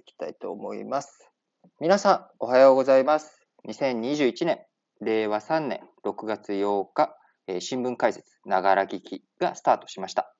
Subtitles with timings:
[0.00, 1.30] いきたいと思います。
[1.78, 3.38] 皆さん、おはようございます。
[3.68, 4.60] 2021年、
[5.02, 7.14] 令和3年6月8日、
[7.46, 10.34] えー、新聞解説、ながら聞きがスタートしました。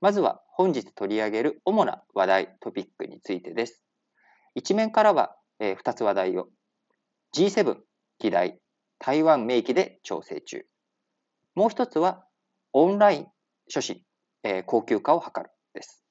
[0.00, 3.82] まずは本日取り上げる主な話題、トピックについてです。
[4.54, 6.46] 一面からは、えー、2つ話題を。
[7.36, 7.78] G7
[8.20, 8.60] 議題、
[9.00, 10.64] 台湾名義で調整中。
[11.56, 12.24] もう一つは、
[12.72, 13.26] オンライン
[13.66, 14.02] 書信、
[14.44, 16.04] えー、高級化を図るです。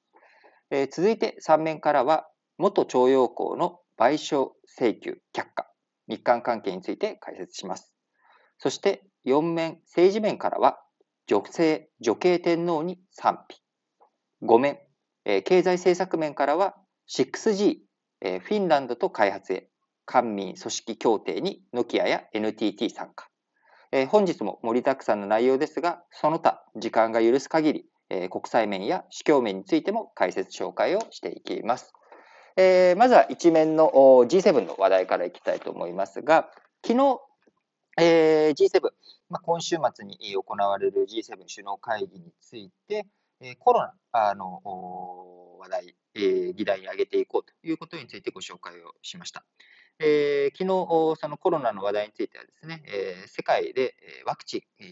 [0.70, 2.28] えー、続いて3面からは、
[2.58, 5.66] 元徴用工の賠償請求却下、
[6.08, 7.92] 日韓関係について解説します。
[8.58, 10.80] そして4面、政治面からは、
[11.26, 13.62] 女性、女系天皇に賛否。
[14.46, 14.78] 5面、
[15.24, 16.76] えー、経済政策面からは、
[17.08, 17.78] 6G、
[18.20, 19.68] えー、フィンランドと開発へ、
[20.06, 23.28] 官民組織協定にノキアや NTT 参加。
[23.90, 31.92] えー、本日も盛りだくさんの内容ですが、その他、時間が許す限り、えー、国際面や主教面についても解説紹介をしていきます。
[32.56, 36.50] えー、まずは一面の G7 の話題からいきたいと思いますが、
[36.86, 37.20] 昨日、
[37.98, 38.90] えー、G7、
[39.28, 43.06] まあ、今週末に行われる G7 首脳会議について、
[43.40, 43.80] えー、コロ
[44.12, 44.62] ナの
[45.58, 49.44] 話題、えー、議題に挙げていこうということについてご紹介をしました。
[49.98, 53.94] えー、昨日、そのコロナの話題についてはですね、えー、世界で
[54.26, 54.86] ワクチン、えー、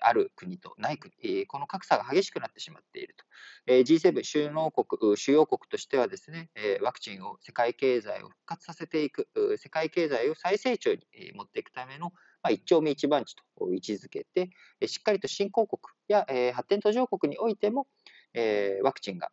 [0.00, 3.21] ある国とない国、えー、この格差が激しくなってしまっていると。
[3.66, 11.00] えー、G7 首脳国、主要国としてはですね、えー、ワクチンを世界経済を復活させていく、世界経済を再成長に
[11.34, 12.12] 持っていくための、
[12.42, 14.50] まあ、一丁目一番地と位置づけて、
[14.86, 17.86] しっかりと新興国や、えー、発展途上国においても、
[18.34, 19.30] えー、ワクチンが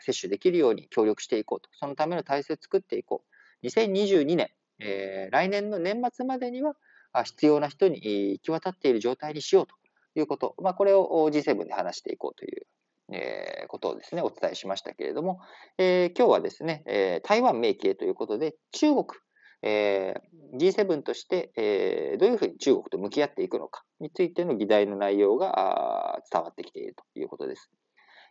[0.00, 1.70] 接種できるように協力していこうと。
[1.72, 3.24] そのための体制を作っていこ
[3.62, 3.66] う。
[3.66, 6.74] 2022年、えー、来年の年末までには
[7.24, 8.00] 必要な人に
[8.32, 9.74] 行き渡っている状態にしようと
[10.18, 12.66] いうこと、まあ、これを G7 で話していこうという、
[13.14, 15.40] えー、ことをですね、お伝えしましたけれども、
[15.78, 19.04] えー、今日はですね、えー、台湾名義へということで、中国、
[19.62, 27.70] えー、G7 として、えー、どういうふうに中国と向き合っていくのかについての議題の内容が伝わってきているということです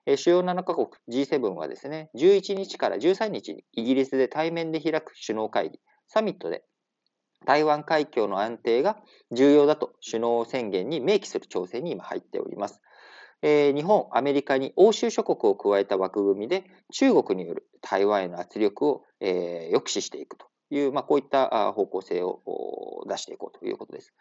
[0.06, 0.18] え。
[0.18, 6.64] 主要7カ国 G7 はですね、11日から13日にイギリスで対面で開く首脳会議、サミットで
[7.46, 8.98] 台湾海峡の安定が
[9.32, 12.82] 重要だと首脳宣言に明記する調整に今入っております。
[13.42, 20.51] えー、日本、アメリカに欧州諸国を加えた枠組みで中国による台湾への圧力を、えー、抑止していくと。
[20.76, 24.14] いう、まあ、こういった方向性を出していこうということです。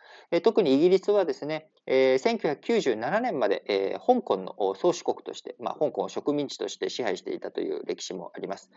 [0.42, 8.70] 特にイギリスはですね、1997年まで香港の宗主国として、まあ、香港を植民地として支配していたという歴史もあります。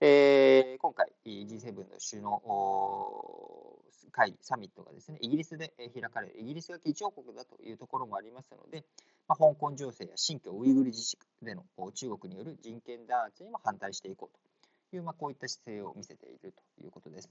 [0.00, 3.78] 今回 G7 の首脳
[4.12, 8.84] 会議、サミットがですね、イギリスで開かれる、イギリスが議長国だというところもありますので、
[9.28, 11.62] まあ、香港情勢や新疆ウイグル自治区での
[11.92, 14.47] 中国による人権弾圧にも反対していこうと。
[14.96, 17.30] いう、まあ、こういった姿勢を見せているということです。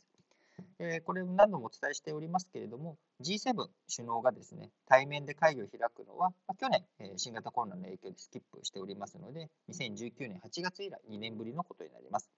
[0.79, 3.53] えー、これ何度もお伝えしておりますけれども、G7
[3.94, 12.29] 首脳がですね、対面で会議を開くのは、まあ、去年、えー、新型コロナの影響でスキップしておりますので、2019年8月以来2年ぶりのことになります。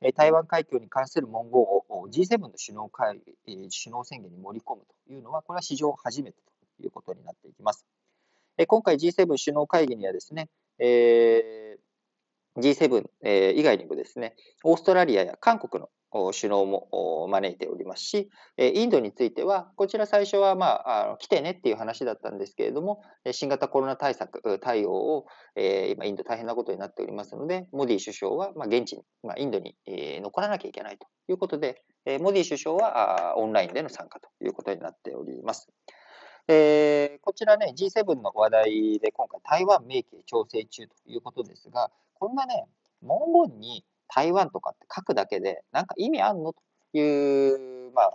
[0.00, 6.38] えー、台湾海峡に関する文言を G7 の首脳会、えー、首脳宣言に盛り込むというのは、これは史上初めて
[6.78, 7.86] ということになっていきます。
[8.58, 10.48] えー、今回 G7 首脳会議にはですね、
[10.78, 11.83] えー
[12.56, 15.88] G7、え以外にもですね、オーストラリアや韓国の
[16.32, 25.26] 首脳も招いておりますし、インドについては、こちら最初は、まあ、あの来てねっていう話だったんですけれども、新型コロナ対策、対応を、
[25.56, 35.68] え今、インド大変なことになっておりますので、モディ首相は、まあ、現地に、まあ、インドに、え残らなきゃいけないということで、えモディ首相はあオンラインでの参加ということになっております。
[36.46, 42.66] えー、こちらね、G7 の話題で今回台湾名義調整中ということですが、こんなね、
[43.02, 46.62] 文言に台湾とかって書くだけで、なんか意味あんのと
[46.98, 48.12] いう、まあ、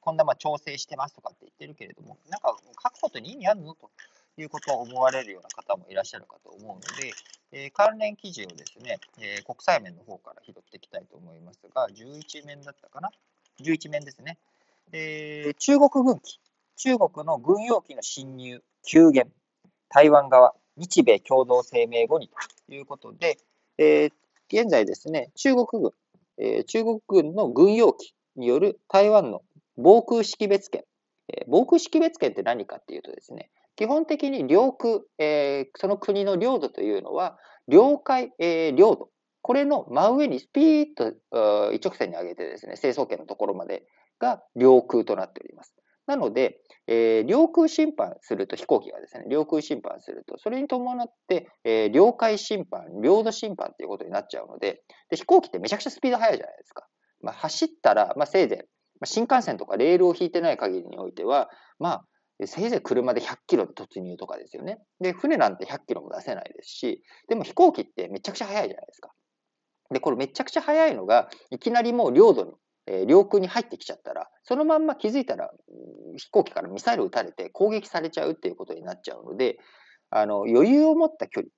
[0.00, 3.90] こんなまあ調整してますとかって言ってるけれども、なんか書くことに意味あるのと
[4.36, 7.12] いうことを思われるような方もいらっしゃるかと思うので、
[7.52, 13.10] えー、関連記事をですね、えー、国際面の方から拾っていきたいと思いますが、11面だったかな
[13.60, 14.38] ?11 面ですね。
[14.92, 16.38] えー、中国軍機、
[16.76, 19.32] 中国の軍用機の侵入、急減、
[19.88, 22.30] 台湾側、日米共同声明後に
[22.68, 23.38] ということで、
[23.78, 24.12] えー、
[24.48, 25.92] 現在ですね、中国軍、
[26.38, 29.42] えー、中国軍の軍用機による台湾の
[29.76, 30.84] 防空識別圏、
[31.28, 37.38] えー、防空識別圏って何かっていうとですね、基本的に領空、えー、その国の領土というのは、
[37.68, 39.10] 領海、えー、領土、
[39.42, 43.84] これの真上にスピーッと一直線に上げてですね、成層圏のところまで
[44.18, 45.74] が領空となっております。
[46.06, 46.60] なので、
[46.92, 56.88] えー、領空侵犯すると、飛行機がですね、領空侵犯すると、それに伴って、えー、領海侵犯、領土侵犯っていうことになっちゃうので、で飛行機ってめちゃくちゃスピード速いじゃないですか。
[57.22, 58.64] まあ、走ったら、まあ、せいぜい、ま
[59.02, 61.48] あ、新幹線とかレールを引いてない限りにおいては、
[61.78, 62.04] まあ、
[62.46, 64.80] せいぜい車で100キロで突入とかですよね。
[65.00, 69.12] で、船なんて100キロも出せないですし、でも飛行機ってめちゃくちゃ速いじゃないですか。
[69.92, 72.52] で、これめちゃくちゃ速いのが、いきなりもう領土に
[72.90, 75.52] えー、領空に入ってきちゃったら、そのまんま気づいたら、
[76.16, 79.58] 飛行機からミサイル撃たれて攻撃されちゃうっていうことになっちゃうので、
[80.10, 81.50] あの、余裕を持った距離、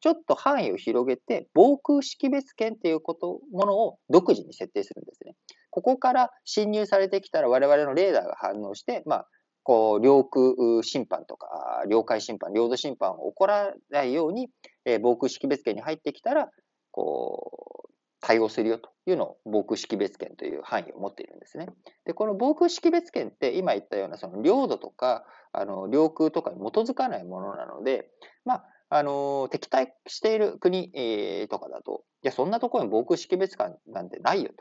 [0.00, 5.34] ちょっと範囲を広げて、防空識別圏っていうこと、ものを独自に設定するんですね。
[5.70, 9.28] ここから侵入されてきたら我々のレーダーが反応して、まあ、
[9.62, 14.50] こう、領空侵犯とか、領海侵犯、領土侵犯を起こらないように、
[14.84, 16.50] えー、防空識別圏に入ってきたら、
[16.90, 17.83] こう、
[18.24, 21.68] 対応するよというのを防空識別圏という範囲を持っているんですね。
[22.06, 28.08] で、この防空識別圏って今言ったようなその領土とか、あの、領空とかに基づかないものなので、
[28.46, 34.52] まあ、あの、敵対している国、えー、とかだと、いや、そんなところに防空識別圏なんてないよ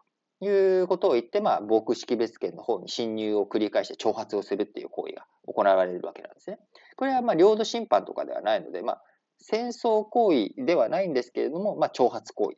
[0.42, 6.59] ということを言って、まあ、防空識別圏の方に侵入を繰り返して挑発をするっていう行為が行われるわけなんですね。
[6.98, 9.01] これはまあ、領土侵犯とかではないので、まあ、
[9.39, 12.57] 戦争行為ではないんですけれども、まあ、挑発行為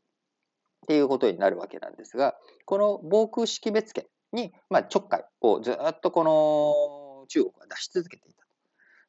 [0.86, 2.36] っていうことになるわけなんですが、
[2.66, 8.46] この防空識別圏に、まあ、ちょっかいをずっとこの中国は出し続けていた。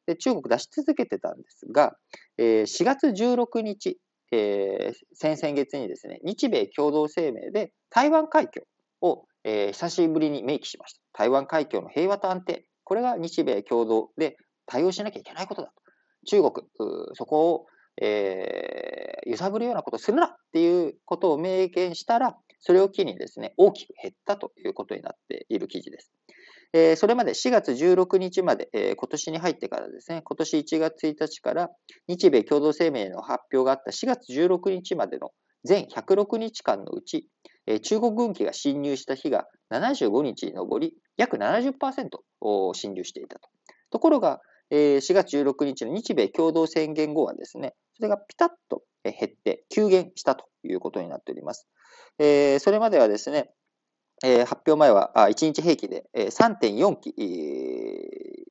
[0.07, 1.95] で中国出し続けてたんですが、
[2.37, 3.99] えー、4月16日、
[4.31, 8.63] えー、先々月にですね、日米共同声明で台湾海峡
[9.01, 11.01] を、えー、久しぶりに明記しました。
[11.13, 15.73] 台湾海峡の平和と安定、これが日米共同で対応しなきゃいけないことだと。
[16.25, 16.67] 中国、
[17.13, 17.67] そこを
[18.01, 18.86] えー、
[19.29, 26.11] 揺さぶるようなことをするなっていうことを明言したら、それを機にですね、大きく減ったということになっている記事です。
[26.73, 31.69] えー、それまで4月16日まで、えー、今年に入ってからですね、今年1月1日から
[32.07, 35.31] 日米共同声明の発表があった4月16日までの
[35.63, 37.27] 全106日間のうち、
[37.67, 41.73] えー、中国軍機が侵入した日が75日に上り、約70%
[42.41, 43.49] を侵入していたと。
[43.89, 51.67] ところが、え4月16日の日米共同宣言後はですね、それがピタッと減って急減したということになっております。
[52.19, 53.51] えそれまではですね、
[54.23, 57.13] え発表前は1日平均で3.4機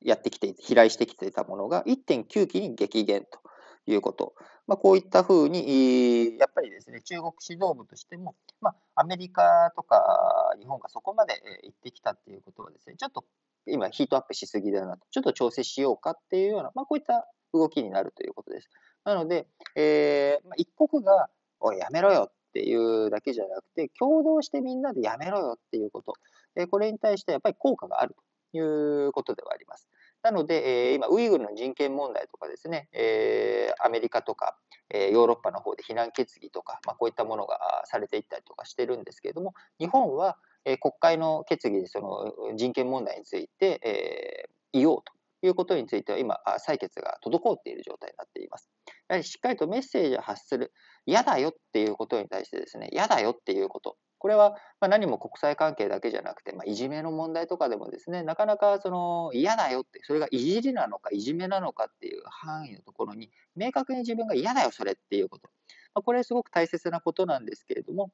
[0.07, 3.39] やってきて、飛来してきていたものが1.9機に激減と
[3.85, 4.33] いうこと。
[4.67, 13.23] まあ、こういったふうに、やっぱりですね、中国指導部としても、まあ、アメリカとか日本がそこまで行ってきたっていうことはですね、ちょっと
[13.65, 18.69] 今ヒートアップしすぎだなと、ちょっと調整しようかっていうような、まあ、こういった動きになるということです。
[19.07, 21.29] なので、えー、ま、一国が、
[21.61, 26.15] お、やめろよっていうだけじゃなくて、共同してみんなでやめろよっていうこと、
[26.57, 28.17] えー、これに対してやっぱり効果がある
[28.51, 29.87] ということではあります。
[30.23, 34.57] なので、えー、今、ウイグルの人権問題とかですね、えー、アメリカとか、
[34.89, 48.69] えー、ヨーロッパの方で非難決議とか、まあ、こういったものがされていったりとかしてるんですけれども、日本は、えー、国会の決議でその人権問題について、えー、言おうということについては今、採決が滞っている状態になっています。
[49.07, 50.73] やはりしっかりとメッセージを発する、
[51.05, 65.49] 嫌だよっていうことに対してですね、嫌だよっていうこと、これは何も国際関係だけじゃなくて、まあ、いじめの問題とかでもですね、なかなかその嫌だよって、それがいじりなのかいじめなのかっていう範囲のところに、明確に自分が嫌だよ、それっていうこと。
[65.93, 68.11] まあ、これすごく大切なことなんですけれども、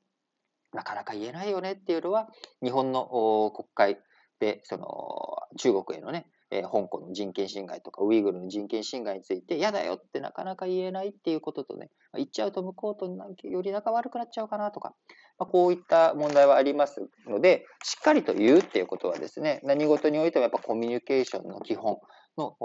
[0.74, 2.28] なかなか言えないよねっていうのは、
[2.62, 4.00] 日本の国会
[4.40, 13.08] で、その中国へのね、えー、香港の人権侵害とかウイグルの人権侵害について嫌だよってなかなか言えないっていうこととね、言っちゃうと向こうと
[13.48, 14.94] より仲悪くなっちゃうかなとか、
[15.40, 21.98] まあ、こういった問題はありますので、しっかりと言うっていうことはですね、何事においてもやっぱコミュニケーションの基本
[22.38, 22.56] の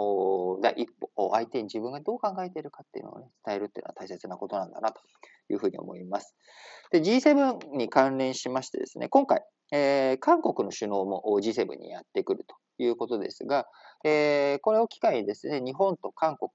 [0.61, 5.01] 第一歩を、相手に自分がどう考えているかっていうのをね、伝えるっていうのは大切なことなんだなと
[5.51, 6.37] いうふうに思います。
[6.91, 9.43] で、G7 に関連しましてですね、今回、
[9.73, 13.67] えー、韓国の首脳も G7 にやってくるということですが、
[14.05, 16.51] えー、これを機会にですね、日本と韓国、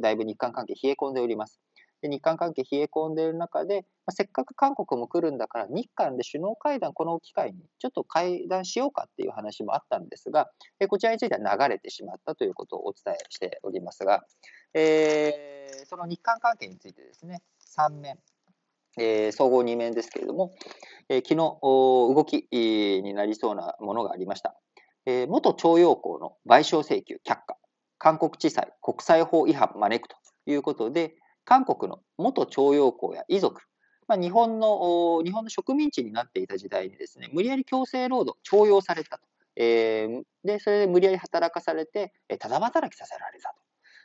[0.00, 1.60] だいぶ日韓関係冷え込んでおります。
[2.02, 14.24] で日韓関係冷え込んでいる中で、まあ、せっかく韓国も来るんだから、日韓で首脳会談、この機会にちょっと会談しようかっていう話もあったんですが、えこちらについては流れてしまったということをお伝えしておりますが、
[14.74, 17.42] えー、その日韓関係についてですね、
[17.76, 18.18] 3面、
[18.98, 20.52] えー、総合2面ですけれども、
[21.08, 24.56] えー、昨日動きになりそうなものがありました。
[25.10, 27.56] えー、元徴用工の賠償請求却下、
[27.98, 33.62] 韓国地裁国際法違反招くということで、韓国の元徴用工や遺族、
[34.06, 39.24] まあ、日本の日本の植民地になっていた時代にですね、無理やり強制労働、徴用されたと。
[39.56, 43.54] えー、で、それで無理やり働かされて、ただ働きさせられたと。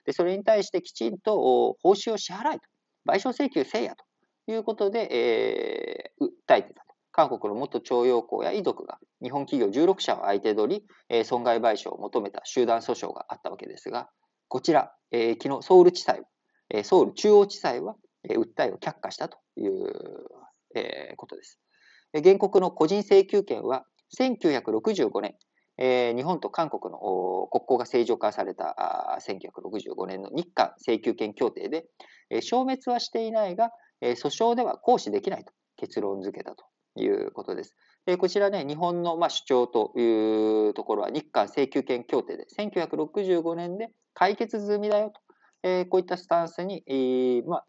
[0.05, 2.67] で、それに対してきちんと報酬を支払いと。
[3.07, 4.03] 賠償請求せいやと
[4.51, 6.84] いうことで、えー、訴えてた。
[7.15, 14.09] 韓国の元徴用工や遺族が日本企業16社を相手取り、えー、損害賠償を求めた集団訴訟があったわけですが、
[14.49, 16.23] こちら、えー、昨日ソウル地裁、
[16.69, 17.95] えー、ソウル中央地裁は、
[18.29, 19.93] えー、訴えを却下したという、
[20.75, 21.57] えー、ことです。
[22.21, 23.85] 原告の個人請求権は
[24.19, 25.35] 1965年、
[25.77, 31.85] えー、日本と韓国の国交が正常化された1965年の日韓請求権協定で、
[32.29, 37.75] えー、消滅はしていないが、えー、訴訟では行使できないと結論付けたということです。
[38.05, 45.21] でこちらね、日本のまあ主張というところは日韓請求権協定で1965年で解決済みだよと、
[45.63, 47.63] えー、こういったスタンスに、えー、ま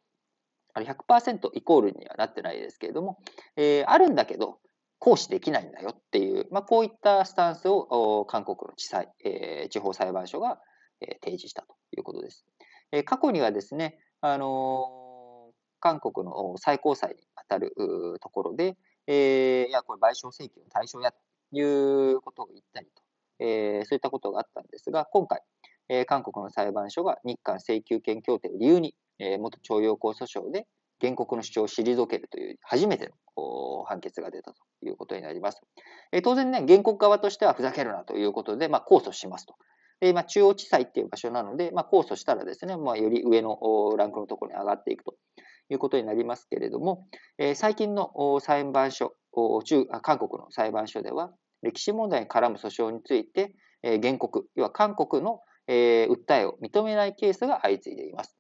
[0.75, 3.19] あ、100%イコールにはなってないですけれども、
[3.57, 4.59] えー、あるんだけど、
[4.99, 10.59] 行使できないんだよっていう、まあ、こういったスタンスを韓国の地裁、えー、地方裁判所が、
[11.01, 12.47] え、提示したということです。
[12.93, 17.73] えー、過去にはですね、あの韓国の最高裁に当たる
[18.21, 18.77] ところで、
[19.07, 21.19] えいや、これ賠償請求の対象やと
[21.53, 21.61] い
[22.13, 23.03] うことを言ったりと、
[23.45, 25.43] えそういったことがあったんですが、今回、
[25.89, 30.67] え韓国の裁判所が日韓請求権協定を理由に、え元徴用工訴訟で
[31.01, 35.63] 原告の主張を退けるという初めての判決が出たということになります。
[36.13, 39.55] え当然ね、原告側としてはふざけるなということで、まあ、控訴しますと。
[40.01, 43.59] で、ま、中央地裁っていう場所なので、まあ、控訴したらですね、まあ、より上の
[43.97, 45.15] ランクのところに上がっていくと
[45.71, 47.07] いうことになりますけれども、
[47.39, 49.15] えー、最近の裁判所、
[49.65, 51.33] 中韓国の裁判所では、
[51.63, 58.37] 歴史問題に絡む訴訟について、えー、原告、要は韓国の、えー、訴えを認めないケースが相次いでいます。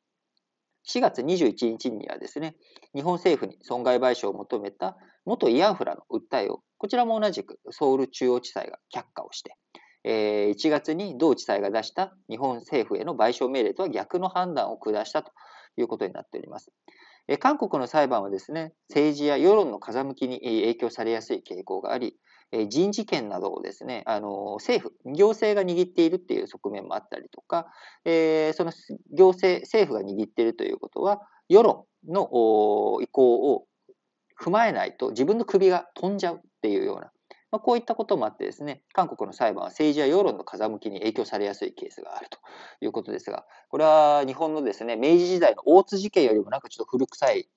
[0.89, 2.55] 4月21日にはですね、
[2.95, 9.57] 日本政府に損害賠償を求めた元慰安婦らの訴えを、こちらも同じくソウル中央地裁が却下をして、
[10.05, 15.33] え1月に同地裁が出した日本政府への賠償命令とは逆の判断を下したと
[15.77, 16.71] いうことになっております。
[17.41, 22.17] 韓国の裁判はですね、政治や世論の風向きに影響されやすい傾向があり、
[22.69, 27.67] 人事権などをですね、あの政府、行政が握っているっていう側面もあったりとか、
[28.05, 28.73] その
[29.13, 33.67] 行政、政府が握っているということは、世論の意向を
[34.41, 37.11] 踏まえないと自分の首が飛んじゃうっていうような、
[37.53, 42.39] まあ、こういったこともあってですね、韓国の裁判は政治や世論の風向きに影響されやすいケースがあると
[42.81, 47.49] いうことですが、これは日本のですね、明治時代の大津事件よりもなんかちょっと古臭い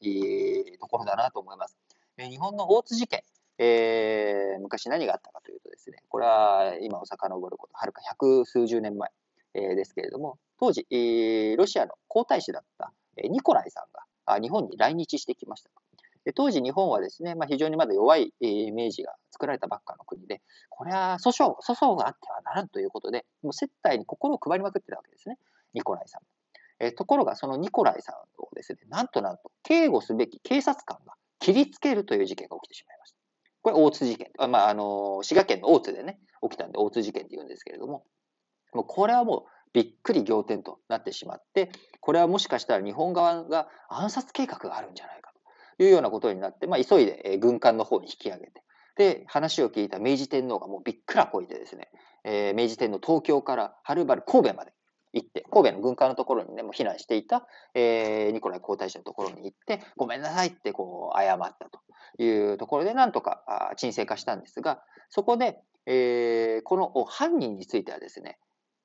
[0.79, 1.77] ところだなと思います。
[2.17, 3.23] 日本の大津事件、
[3.57, 9.09] えー、昔何があったかというとですね、これは今を遡ること、はるか百数十年前、
[9.55, 12.93] えー、ですけれども、当時、えー、ロシアの皇太子だった
[13.23, 15.71] ニコライさんが日本に来日してきました。
[16.29, 25.39] で当時日本はですね、まあ、非常にまだ弱いイメージが作られたばっかの国で、これは訴訟、訴訟があってはならんということで、もう接待に心を配りまくってたわけですね、
[25.73, 26.21] ニコライさん。
[26.85, 33.17] えところが、そのニコライさんをですね、なんとなんと、警護すべき警察官が切りつけるという事件が起きてしまいました。
[33.63, 34.29] これ、大津事件。
[34.37, 38.05] あまあ、あの、滋賀県の大津でね、起きたんで、大津事件って言うんですけれども、
[38.75, 41.71] もうこれはもう、びっくり仰天となってしまって、
[42.01, 45.28] これはもしかしたら日本側が暗殺計画があるんじゃないか
[45.83, 48.63] いうようなことになって、まあ、急いで軍艦の方に引き上げて、
[48.97, 51.89] で、話を聞いた明治天皇がもうびっくらこいてですね、
[52.25, 54.73] えー、明治天皇東京からはるばる神戸まで
[55.13, 61.79] 行って、神戸の軍艦のところにね、もう避難していた、えー、ニコライ皇太子のところに行って、ごめんなさいってこう謝ったと
[62.21, 68.37] いうところで、なんとか沈静化したんですが、そこで、えー、この犯人についてはですね、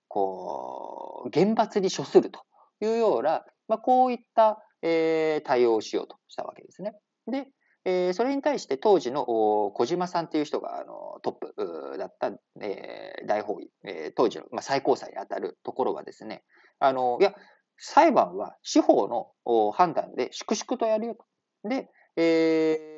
[0.09, 2.41] こう、厳罰に処すると
[2.81, 6.95] いうような、まあ、こういった、えー、対応しようとしたわけですね。
[7.27, 7.49] で、
[7.87, 16.45] えー、それに対して当時の小島さんという人があのトップだった、えー、大法院、えー、当時の、まあ、最高裁に当たるところはですね、
[16.79, 17.35] あの、いや、
[17.79, 21.69] 裁判は司法の判断で粛々とやるよと。
[21.69, 22.95] で、えー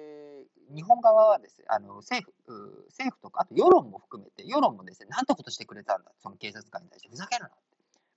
[0.75, 7.51] 日本側はですね、あの政府、政府とか、あと世論も含めて、世論もですね、なんてことしてくれたんだ、その警察官に対して、ふざけるな。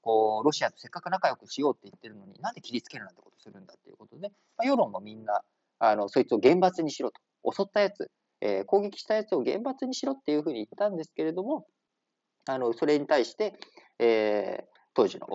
[0.09, 5.41] こう、ロシアとせっかく仲良くしようって言ってるのに、なんで切りつけるなんてことするんだっていうことで、まあ、世論もみんな、
[5.77, 7.21] あの、そいつを厳罰にしろと。
[7.55, 8.09] 襲ったやつ、
[8.41, 11.67] えー、攻撃したやつを厳罰にしろっていうふうに言ったんですけれども、
[12.47, 13.53] あの、それに対して、
[13.99, 15.27] えー、当時の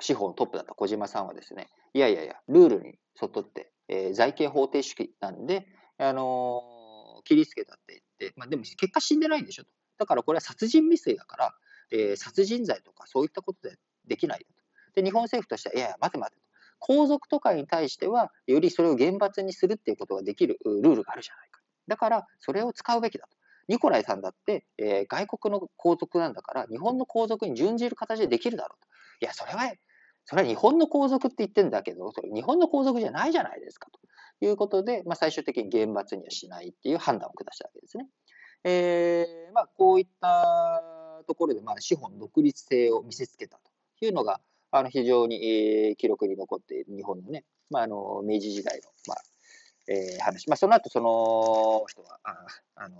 [0.00, 9.70] 司法のトップだった小島さんはですね、いやいやいや、ルールに沿って、えー、財形法定主義なんで、あの、切りつけたって言って、まあ、でも結果死んでないんでしょと。
[9.98, 11.54] だからこれは殺人未遂だから、
[11.90, 13.76] えー、殺人罪とかそういったことで
[14.06, 15.00] できないと。
[15.00, 16.46] で、日本政府としては、いやいや、待て待てと。
[16.78, 21.60] 皇族とかに対しては、よりそれを厳罰にするっていうことができるルールがあるじゃないか。
[21.88, 23.36] だから、それを使うべきだと。
[23.68, 28.88] ニコライさんだって、えー、外国の皇族なんだから、日本の皇族に準じる形でできるだろうと。
[29.20, 29.72] いや、それは、
[30.24, 34.00] それは日本の皇族って言ってんだけど、それ日本の皇族じゃないじゃないですか、と
[34.44, 38.06] いうことで、まあ、最終的に厳罰にはしないっていう判断を下したわけですね。
[38.64, 40.95] えー、まあ、こういった
[41.26, 44.40] ところで、まあ、資本独立性を見せつけたというのが、
[44.70, 49.22] あの非常に、えー、記録に残っている日本のね、まあ、あの明治時代の、まあ
[49.88, 50.48] えー、話。
[50.48, 52.96] まあ、その後、その人は、ああの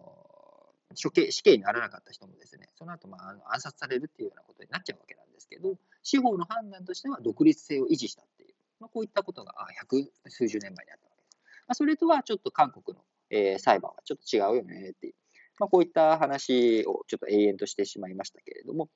[1.02, 11.38] 処刑死刑にならなかった人もですね、その後、まあ、あの暗殺されるっていうようなことになっちゃうわけなんですけど、司法の判断としては独立性を維持したっていう、まあ、こういったことが百数十年前にあったわけです。
[11.66, 15.14] まあ、それとはちょっと韓国の、えー、裁判はちょっと違うよねっていう、
[15.58, 18.88] まあ、こういった話をちょっと永遠としてしまいましたけれども、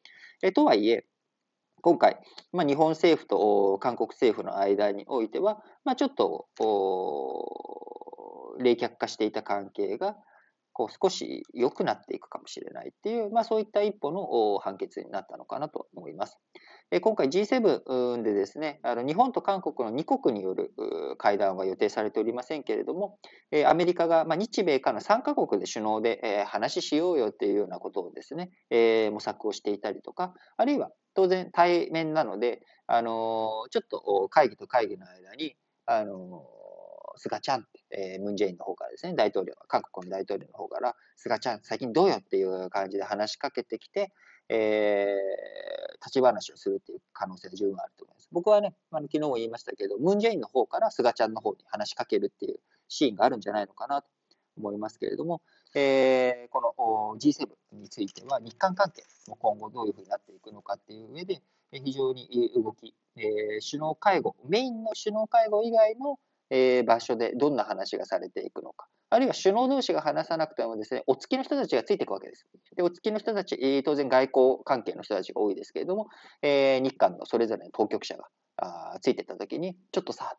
[0.43, 1.07] え、とはいえ、
[1.83, 2.19] 今回、
[2.53, 6.49] まあ、日本政府と韓国政府の間においては、まあ、ちょっと
[8.59, 10.17] 冷却化していた関係が
[10.81, 16.39] こう少し良くなっていくかもしれないっていう、まあ、そういった一歩の判決になったのかなと思います。
[17.03, 20.73] 今回 G7 でですね、あの日本と韓国の2国による
[21.19, 23.19] 会談は予定されておりませんけれども、
[23.67, 28.51] アメリカが、ま、日米韓の3カ国で首脳で話しようよっていうようなことをですね、
[29.11, 36.43] 模索をしていたりとか、あるいは当然対面なので、あのちょっと会議と会議の間に、あの
[37.17, 44.13] 菅ちゃんって、え、ムン・ジェインの方からですね、大統領、韓国の大統領の方から、菅ちゃん、最近どうよっていう感じで話しかけてきて、
[44.49, 48.29] えー、立ち話をするっていう可能性が十分あると思います。
[48.33, 54.09] 僕はね、あの昨日も言いましたけど、ムン・ジェインの方から菅ちゃんの方に話しかけるっていうシーンがあるんじゃないのかなと
[54.57, 55.41] 思いますけれども、
[55.75, 56.75] えー、こ
[57.15, 61.43] の G7 については日韓関係も今後どういうふうになっていくのかっていう上で、
[61.73, 63.25] 非常に動き、えー、
[63.65, 66.19] 首脳会合、メインの首脳会合以外の
[66.51, 68.87] え、場所でどんな話がされていくのか。
[69.09, 72.47] あるいは首脳同士が話さなくてもですね、お付きの人たちがついていくわけです。
[72.77, 76.09] で、お付きの人たち、当然外交関係の人たちが多いですけれども、
[76.43, 78.25] えー、日韓のそれぞれの当局者が
[78.57, 80.37] あついていったときに、ちょっとさ、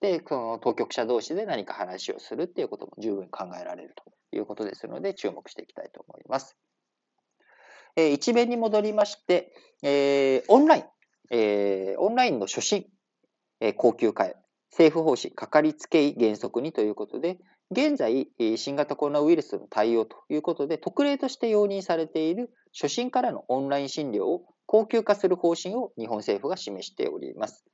[0.00, 6.56] で、その当局者同士で何か話をするっていうことも十分考えられるということですので、注目していきたいと思います。
[7.96, 10.84] えー、一面に戻りまして、えー、オンライン、
[11.30, 12.86] えー、オンラインの初診、
[13.60, 14.36] えー、高級化へ、
[14.70, 17.38] 政府方針、かかりつけ医原則にということで、
[17.72, 27.64] 現在、新型コロナウイルスの対応ということで、特例として容認されている初診からのオンライン診療を高級化する方針を日本政府が示しております。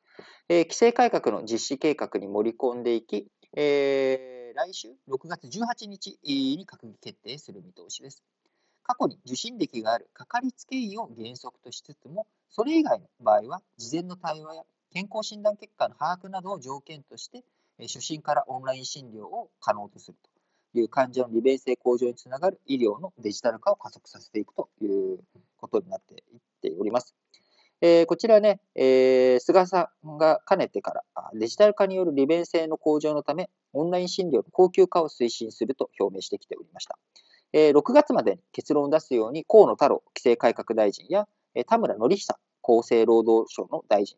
[0.49, 8.23] えー、規制改革の実施計画に盛り込んでいき、えー、来週6月18日に閣議決定する見通しです。
[8.83, 14.63] 過去に受診歴があるかかりつけ医を原則としつつも、それ以外の場合は、事前の対話や
[14.97, 17.45] 健康診断結果の把握などを条件として、
[17.83, 20.17] 初診からオンライン診療を可能とする
[20.73, 25.19] という患者の利便性向上につながる医療のデジタル化を加速させていくという
[25.59, 27.15] ことになっていっております。
[27.83, 36.97] えー、こちらね、えー、菅さんがかねてからデジタル化による利便性の向上のため、オンライン診療の高級化を推進すると表明してきておりました。
[37.53, 41.29] えー、6月までに結論を出すように河野太郎規制改革大臣や
[41.67, 44.17] 田村典久厚生労働省の大臣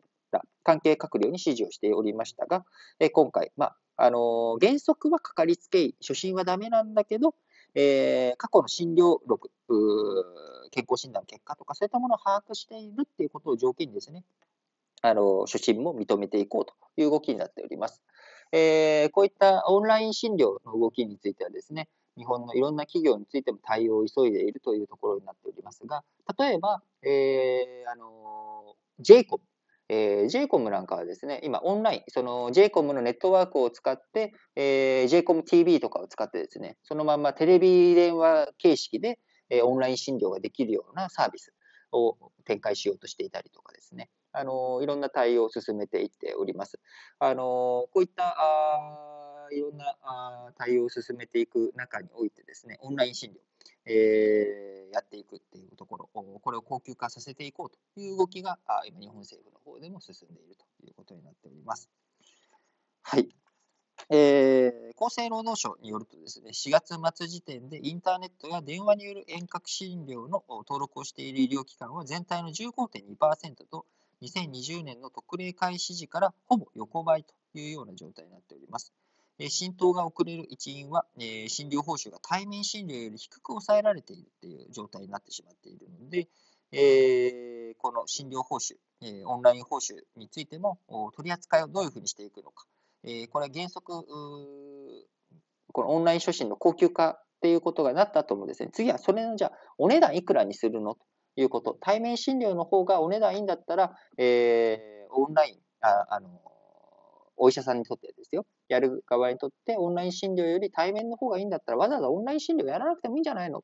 [0.63, 2.65] 関係閣僚に指示をしておりましたが、
[2.99, 7.35] え今回、まあ、あのー、原則はかかりつけ医、初診はダメなんだけど、
[7.75, 9.51] えー、過去の診療録、
[10.71, 14.23] 健康診断結果とか、そういったものを把握しているっていうことを条件にですね、
[15.01, 18.03] あの、初診も認めていこうという動きになっております。
[18.51, 21.87] えー、こういったオンライン診療の動きについてはですね、
[22.17, 26.03] 日本のいろんな企業についても対応を急いでいるというところになっておりますが、
[26.37, 29.39] 例えば、えー、あの、JCOM、
[29.89, 41.53] えー、JCOM なんかはですね、今オンライン、その JCOM のネットワークを使って、えー、JCOM TV とかを使ってですね、そのままテレビ電話形式で、えー、オンライン診療ができるようなサービス
[41.91, 46.79] を展開しようとしていたりとかですね、あのいろんな対応を進めていっております。
[47.19, 53.37] あのこういったあいろんなあ対応を進めていく中においてですね、オンライン診療、
[53.89, 61.89] えー、やっていくっていうところ、これを高級化させていこうという動きが、今、日本政府の方でも進んでいるということになっております。
[63.01, 63.27] はい。
[64.11, 73.85] えー、厚生労働省によるとですね、4月末時点でインターネットや電話による遠隔診療の登録をしている医療機関は全体の15.2%と、
[74.21, 78.93] 2020年の特例開始時からほぼ横ばいというような状態になっております。
[79.47, 86.27] 浸透が遅れる一因は、え、診療報酬が対面診療より低く抑えられているという状態になってしまっているので、
[86.71, 90.79] え、この診療報酬、え、オンライン報酬についても
[91.15, 92.65] 取り扱いをどういうふうにしていくのか、
[93.03, 94.05] え、これは原則、
[95.71, 101.05] このオンライン初診の高級化っていうことがなったともですね、次はそれのじゃあ、お値段いくらにするのと
[101.37, 101.77] いうこと。
[101.79, 106.41] 対面診療の方がお値段いいんだったら、え、オンライン、ああの、
[107.39, 108.45] お医者さんにとってですよ。
[108.67, 113.63] やる側にとってオンライン診療より対面の方がいいんだったらわざわざオンライン診療やらなくてもいいんじゃないの？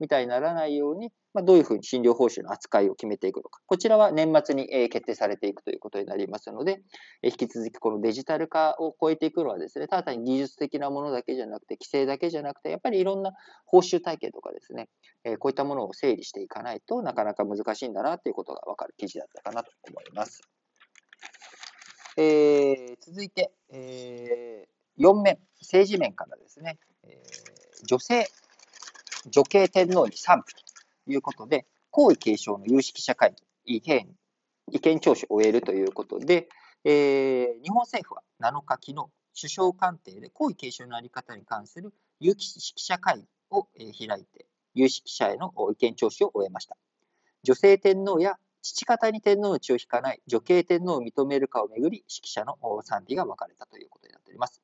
[0.00, 3.60] みたいにならないように、まあ、どういうふうに診療報酬の扱いを決めていくのか。
[3.64, 6.80] こちらは年末に決定されていくということになりますので、
[7.22, 13.30] 引き続きこのデジタル化を超えていくのはですね、ただ単に技術的なものだけじゃなくて、規制だけじゃなくて、やっぱりいろんな
[13.66, 14.88] 報酬体系とかですね、
[15.38, 20.42] こういったものを整理していかないとなかなか難しいんだなということがわかる記事だったかなと思います。
[22.16, 28.28] えー、続いて、えー、4面、政治面からですね、えー、女性
[29.30, 30.62] 女系天皇に賛否と
[31.06, 34.08] いうことで、皇位継承の有識者会議、意見、
[34.70, 36.48] 意見聴取を終えるということで、
[36.84, 39.06] えー、日本政府は7日、昨日、
[39.40, 46.76] 首相官邸で皇位継承のあり方に関する有識者会議を開いて、有識者への意見聴取を終えました。
[47.42, 54.62] 女性天皇や父方に天皇の血を引かない女系天皇を認めるかをめぐり、識者の賛否が分かれたということになっております。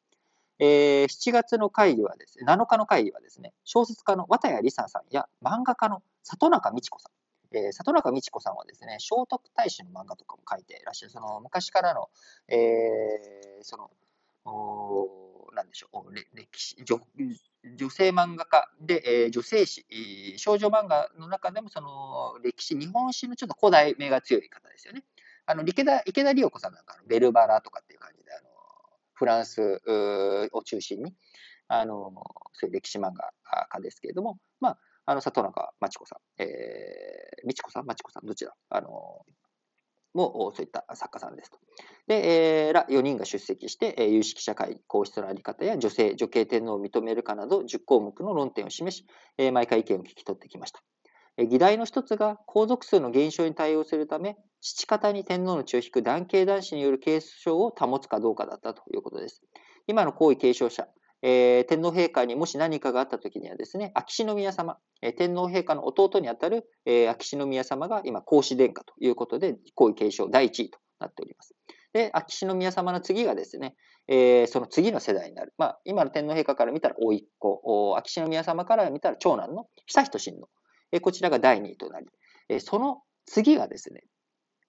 [0.58, 12.08] えー、7月の会議はですね、7日の会議はですね、小説家の綿谷りささんや漫画家の里中美智子さん、えー、里中美智子さんはですね、聖徳太子の漫画とかも書いていらっしゃる、その昔からの、
[12.48, 13.90] えー、その、
[14.44, 17.00] おなんでしょう、歴史女、
[17.76, 18.70] 女性漫画家。
[18.80, 19.84] で、えー、女性誌、
[20.38, 25.04] 少女漫画の中でもその歴史、日本史のちょっと古代目が強い方ですよね。
[25.46, 28.48] あの池田池田理代子さんなんかのベルバラとかっていう感じで、あの
[29.14, 29.82] フランス
[30.52, 31.14] を中心に、
[31.68, 32.12] あの、
[32.52, 33.32] そういう歴史漫画
[33.68, 38.54] 家ですけれども、まあ、あの、里中真知子さん、えー、美智子さん、真知子さん、どちら？
[38.70, 39.24] あの、
[40.14, 41.58] もそういった作家さんですと。
[42.06, 49.06] で、えー、ら4人が出席して、えー、有識者会、皇室の在り方や女性、女系天皇を認めるかなど10項目の論点を示し、
[49.38, 50.82] えー、毎回意見を聞き取ってきました。
[51.36, 59.42] え議題の一つが皇族数の減少に対応するため、父方に天皇の血を引く男系男子による継承を保つかどうかだったということです。
[59.86, 60.88] 今の皇位継承者、
[61.22, 71.54] えー、天皇陛下にもし何かがあったときにはですね、秋篠宮様、え、天皇陛下の弟にあたる、えー、秋篠宮様が今、皇嗣殿下ということで、皇位継承第一位となっております。
[71.92, 73.74] で、秋篠宮様の次がですね、
[74.08, 75.52] えー、その次の世代になる。
[75.58, 80.48] まあ、今の天皇陛下から見たら甥っ子、秋篠宮様から見たら長男の悠仁親王。
[80.92, 82.06] えこちらが第2位となり、
[82.48, 84.04] えその次がですね、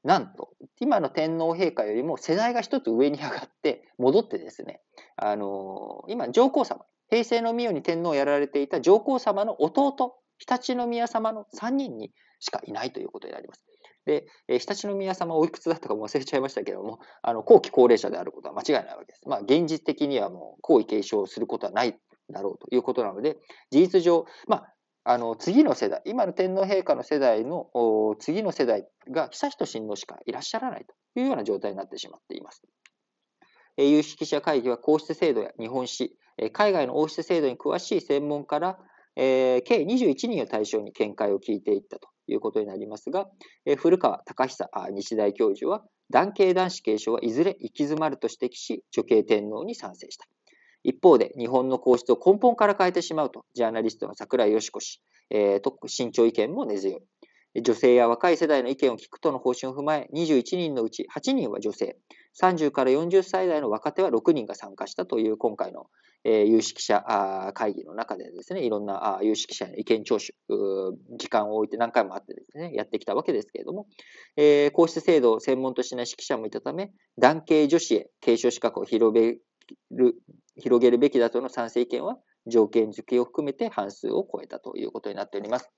[0.04, 0.50] なんと、
[0.82, 4.82] 今の天皇陛下よりも世代が一つ上に上がって戻ってですね、
[5.15, 13.63] あのー、今、上皇様、平成の御代に天皇をやられていた上皇様の弟、常陸宮様の3人にしかいないということになります。
[14.08, 19.22] で、え常陸宮様おいくつだったか忘れちゃいましたけども、あの、後期高齢者であることは間違いないわけです。
[19.30, 21.96] まあ、現実的にはもう、皇位継承することはない
[22.32, 23.38] だろうということなので、
[23.70, 27.70] 事実上、まあ、あの、次の世代、今の天皇陛下の世代の
[28.20, 32.62] 次の世代が悠仁親王しかいらっしゃらないというような状態になってしまっています。
[33.78, 36.16] 有識者会議は皇室制度や日本史、
[36.54, 38.78] 海外の王室制度に詳しい専門家ら、
[39.16, 43.28] えー、計21人を対象に見解を聞いていったということになりますが、
[43.66, 50.26] えー、古川隆久日大教授は、男系男子継承はいずれ行き詰まると指摘し、女系天皇に賛成した。
[50.84, 57.02] 一方で、日本の皇室を根本から変えてしまうと、ジャーナリストの桜井義子氏、えー、と慎重意見も根強い。
[57.62, 61.98] 女性や若い世代の意見を聞くとの方針を踏まえ、21人のうち8人は女性、
[62.41, 65.88] 30から40歳代の若手は6人が参加したという今回の、
[66.24, 67.04] えー、有識者
[67.54, 70.34] 会議の中でですね、いろんな有識者の意見聴取、
[71.17, 73.88] 時間を置いて何回もあってですね、やってきたわけですけれども、
[74.38, 79.36] えー、皇室制度を専門としない指揮者もいたため、男系女子へ継承資格を広め
[79.92, 80.16] る
[80.58, 85.70] 広げるべきだとの賛成意見は条件付けを含めて半数を超えたということになっております。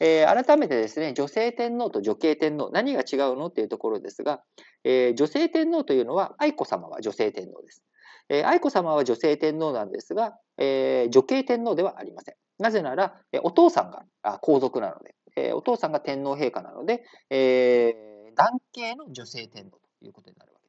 [0.00, 4.42] えー、改めてですね、女性天皇と女系天皇、何が違うのっていうところですが、
[4.84, 7.82] えー、女性天皇というのは、愛子様は女性天皇です。
[8.28, 12.34] えー、愛子様は女性天皇なんですが、え、女系天皇ではありません。
[12.58, 14.04] なぜなら、お父さんが
[14.40, 17.94] 皇族なので、えお父さんが天皇陛下なので、え
[18.36, 20.59] 男系の女性天皇ということになるわけです。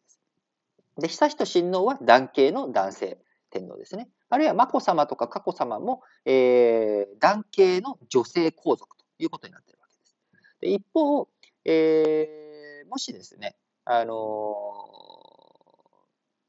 [1.02, 3.18] で、悠仁親王は男系の男性。
[3.52, 4.10] 天皇ですね。
[4.30, 10.16] あるいは眞子さまとか佳子さまも、えー、男系の女性皇族ということになっているわけです。
[10.62, 11.28] で一方、
[11.66, 14.56] えー、もしですね、あの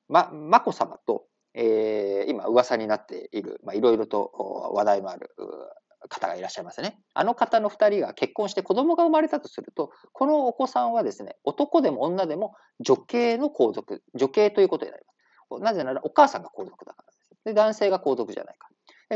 [0.08, 5.30] ー、ま、眞子さまと、えー、今噂になっている、まあ、いろいろと話題のある
[6.08, 6.98] 方がいらっしゃいますね。
[7.14, 15.12] あの方の2人が結婚して子供が生まれたとすると、このお子さんはですね、男でも女でも女系の皇族、女系ということになりま
[15.58, 15.62] す。
[15.62, 17.28] なぜならお母さんが皇族だからです。
[17.44, 18.68] で、男性が皇族じゃないか。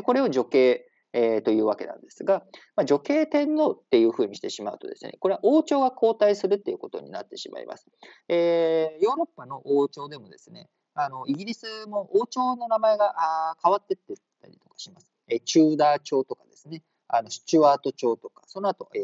[0.03, 2.45] これを女系、えー、というわけなんですが、
[2.77, 7.87] まあ、女系天皇っていうふうにしてしまうとですね、これは王朝が交代するっていうことになってしまいます。
[8.29, 15.16] えー、ヨーロッパの王朝でもですね、あのイギリスも王朝の名前があ変わってってたりとかします。
[15.45, 19.03] チューダー朝とかですね、あのスチュワート朝とか、その後、えー、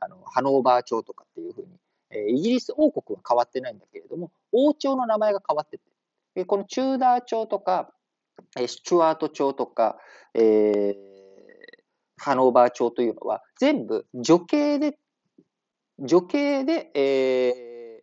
[0.00, 1.68] あのハノーバー朝とかっていうふうに、
[2.10, 5.84] えイギリス王国は変わってないんだけれども、王朝の名前が変わってて、
[6.34, 7.92] でこのチューダー朝とか、
[8.58, 9.98] えスチュワート朝とか、
[10.34, 10.94] えー、
[12.16, 14.98] ハノーバー朝というのは、全部女系で、
[15.98, 18.02] 女系で、え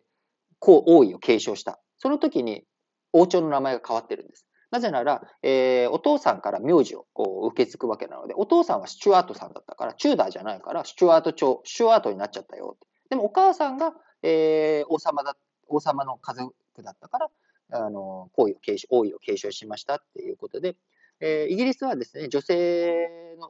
[0.58, 1.80] こう、王位を継承した。
[1.98, 2.64] その時に
[3.12, 4.47] 王朝の名前が変わってるんです。
[4.70, 12.76] なぜなら、えー、お父さんから名字をこう受け継ぐわけなので、お父さんはスチュワートさんだったから、チューダーじゃないから、スチュワート朝、スチュワートになっちゃったよ。
[13.08, 15.36] でもお母さんが、えー、王様だ、
[15.68, 17.30] 王様の家族だったから、
[17.72, 20.76] あの、皇位を継承、王位を継承しましたっていうことで、
[21.20, 23.48] えー、イギリスはですね、女性の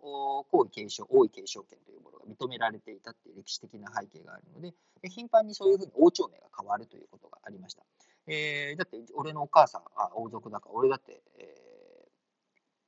[0.50, 4.72] 皇位継承、王位継承権というものが認められていたっていう歴史的な背景があるので、
[5.08, 7.84] 頻繁にそういうふうに王朝名が変わるということがありました。
[8.28, 12.08] えー、だって、俺のお母さんは王族だから、俺だって、えー、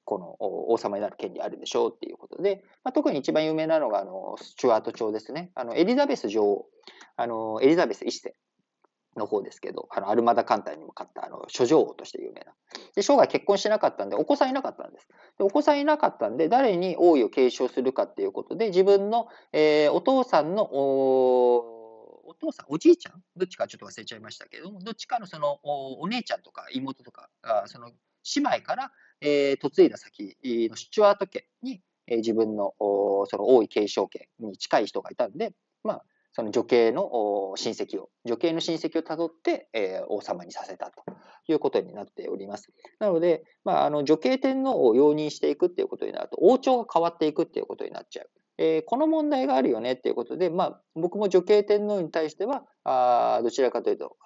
[0.04, 5.50] この王様になる権利あるでしょうっていうことで、まあ、特に一番有名なのが、あの、スチュワート朝ですね。
[5.54, 6.66] あの、エリザベス女王、
[7.16, 8.34] あの、エリザベス一世
[9.16, 12.52] の方ですけど、あの、アルマダ艦隊にも勝った、あの、諸女王として有名な。
[12.94, 15.08] で、生涯結婚しなかったんで、お子さんいなかったんです。
[15.38, 21.79] で、お子さんいなかったんで、誰に王位を継承するかっていうことで、自分の、えー、お父さんの、お
[22.40, 23.22] 父さん、おじいちゃん？
[23.36, 27.94] どっちかちょっと忘れちゃいましたけども、どっちかのそのお、お姉ちゃんとか妹とか、あその姉
[28.36, 35.52] 妹から、えー、嫁いだ先のスチュワート家に、えー、自分のおその王位継承権に近い人がいたんで、
[35.84, 41.04] まあ、その女系の親戚を、女系の親戚をたどって、えー、王様にさせたと
[41.48, 42.72] いうことになっております。
[42.98, 48.30] なので、まあ、あの女系天皇を容認していくっていうことになると、王朝が変わっていくっていうことになっちゃう。
[48.62, 54.18] えー、この問題があるよねっていうことで、まあ、僕も女系天皇に対しては、あどちらかというと、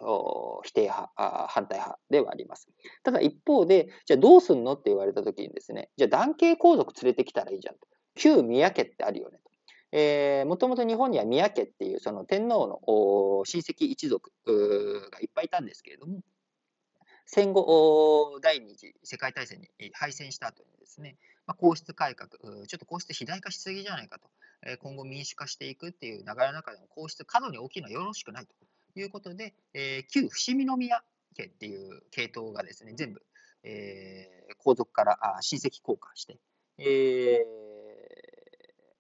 [0.65, 2.69] 否定派あ、反対派ではあります。
[3.05, 7.87] ただ一方で、じゃあどうすんのって言われたときにですね、じゃあ男系皇族連れてきたらいいじゃんと。
[8.17, 9.51] 旧宮家ってあるよねと。
[9.93, 12.81] えー、もともと日本には宮家っていうその天皇の
[13.45, 14.33] 親戚一族
[15.13, 16.23] がいっぱいいたんですけれども、
[17.27, 21.15] 戦後、第二次世界大戦に敗戦した後にですね、
[21.47, 24.29] まあ、皇室改革、ちょっと皇室肥大化しすぎじゃないかと、
[24.67, 28.55] え今後民主化していくっていう流れの中でも皇室過度に大きいのはよろしくないと
[28.99, 31.03] いうことで、えー、旧伏見宮
[31.37, 33.23] 家っていう系統がですね、全部、
[33.63, 36.39] えー、皇族からあ親戚降下して、
[36.79, 37.65] えー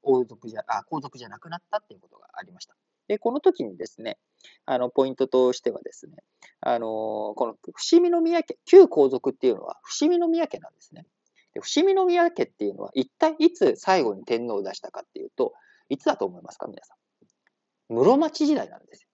[0.04, 2.74] 王族じゃ、あ、皇族じゃなくなったっていうことがありました。
[3.08, 4.18] で、この時にですね、
[4.64, 6.16] あの、ポイントとしてはですね、
[6.60, 11.06] あの、この伏見宮家、旧皇族っていうのは伏見宮家なんですね。
[11.54, 15.54] で伏見宮家っていうのは一体いつ最後に天皇を出したかっていうと、
[15.88, 17.94] いつだと思いますか、皆さん。
[17.94, 19.06] 室町時代なんです。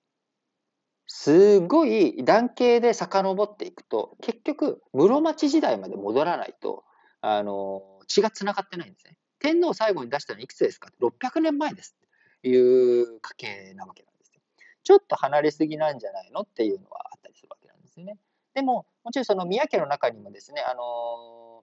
[1.06, 6.84] すごい男系で遡っていくと、結局、室町時代まで戻らないと、
[7.20, 9.16] あの、血が繋がってないんですね。
[9.40, 14.40] 天皇最後に出したのいくつですか ?600 年前ですっていう家系なわけなんですよ。
[14.84, 16.42] ちょっと離れすぎなんじゃないの？
[16.42, 18.16] っていうのはあったりするわけなんですよね。
[18.54, 21.59] でも、もちろんその宮家の中にもですね、あの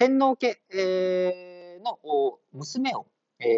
[0.00, 1.98] 天皇家、えー、の
[2.54, 3.06] 娘を、
[3.38, 3.48] えー、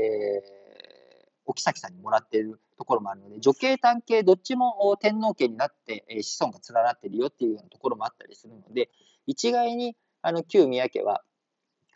[1.47, 8.91] お妃さんにもらっているところもあるので、女系、単系、どっちも天皇家になって、え子孫が連なっているよっていうようなところもあったりするので、
[9.29, 11.23] 一概にあの旧宮家は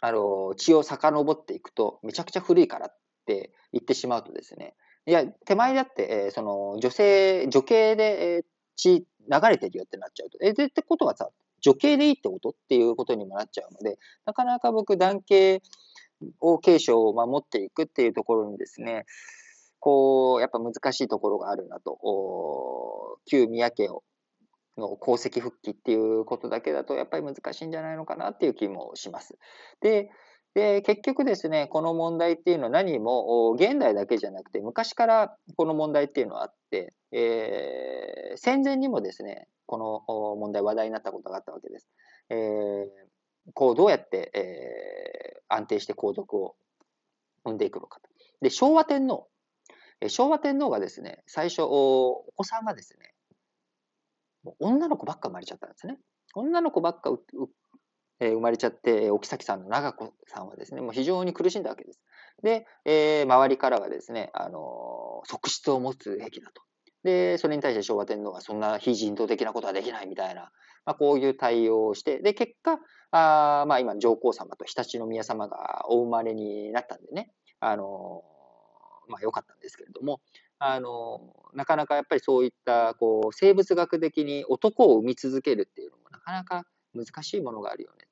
[0.01, 8.45] あの、血を遡っていくと、めちゃくちゃ古いからって言ってしまうとですね、いや、手前だって、えー、その、女性、女系で、えー、
[8.77, 9.05] 血流
[9.49, 15.63] れてるよってなっちゃうと、え、でってことはさ、女系でいいってことっていうことにもなっちゃうので、なかなか僕、男系
[16.41, 19.05] を継承を守っていくっていうところにですね、
[19.81, 24.03] こう、やっぱ難しいところがあるなと、旧宮家を
[24.79, 29.39] の功績復帰っていうことだけだとやっぱり難しいんじゃないのかなっていう気もします。
[29.81, 30.11] で、
[30.57, 41.91] で結局ですね、この問題っていうのは何も現代だけじゃなくて昔からこの問題っていうのはあって、えー、戦前にもですね、この問題話題になったことがあったわけです。
[42.31, 42.89] えー、
[43.53, 46.57] こうどうやって、えー、安定して皇族を
[47.45, 48.09] 生んでいくのかと。
[48.41, 49.29] で、昭和天皇。
[50.09, 53.13] 昭和天皇がですね、最初、お子さんがですね、
[54.59, 55.99] 女の子ばっか生まれちゃったんですね。
[56.35, 57.11] 女の子ばっか
[58.21, 62.01] えー、生まれちゃって、お妃さんの長子さんはですね、もう非常に苦しんだわけです。
[62.43, 66.63] で、えー、周りからはですね、あのー、側室を持つべきだと。
[67.03, 70.51] で、それに対して昭和天皇はそんな非人道的なことはできないみたいな、
[70.85, 72.79] まあ、こういう対応をして、で、結果、
[73.13, 78.25] あまあ今上皇様と常陸宮様がお生まれになったんでね、あの、
[79.09, 80.21] まあ良かったんですけれども、
[80.59, 81.21] あの、
[81.55, 88.06] なかなかやっぱりそういった、こう、生物学的に男を産み続けるっていうのもなかなか難しいものがあるよね。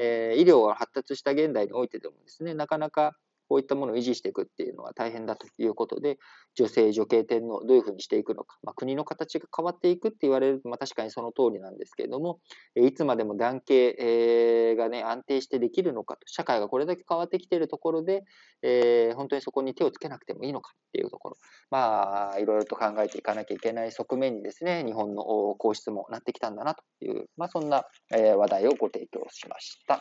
[0.00, 3.16] え、医療が発達した現代においてでもですね、なかなか
[3.50, 6.18] こういったものを維持していくっていうのは大変だということで、
[6.54, 12.38] 女性女系天皇どういうふうにしていくのか、まあ、国の形が変わっていくって言われると、まあ、確かにその通りなんですけれども、
[12.76, 18.22] いつまでも男系がね、安定してできるのかと、社会がこれだけ変わってきているところで、
[18.62, 21.36] えー、本当にそこに手をつけなくてもいいのかっていうところ、
[21.72, 25.24] まあ、いろいろと考えていかなきゃいけない側面にですね、日本の
[25.58, 30.00] 皇室もなってきたんだなという、まあ、そんな話題をご提供しました。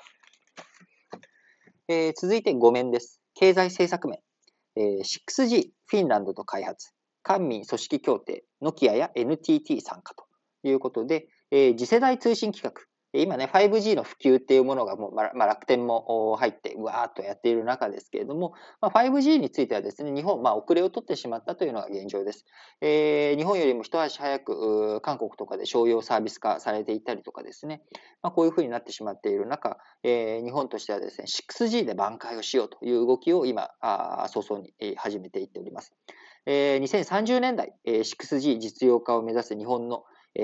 [1.88, 3.18] えー、続いて5面です。
[3.39, 4.19] 経済政策面、
[4.75, 6.91] えー、6G フィンランドと開発、
[7.23, 10.25] 官民組織協定、ノキアや NTT 参加と
[10.67, 22.45] いうことで、えー、次世代通信規格、今ね、5G の普及っていうものがもう、まあ、楽天も入って、うわーっとやっている中ですけれども、まあ、5G についてはですね、日本、まあ、遅れを取ってしまったというのが現状です。
[22.82, 27.82] えー、日本よりも一足早く、韓国とかで商用サービス化されていたりとかですね、
[28.22, 35.95] まあ、こういうふうになってしまっている中、えー、日本としてはですね、6G で挽回をしようという動きを今、あ早々に始めていっております。
[36.45, 40.04] えー、2030年代、6G 実用化を目指す日本の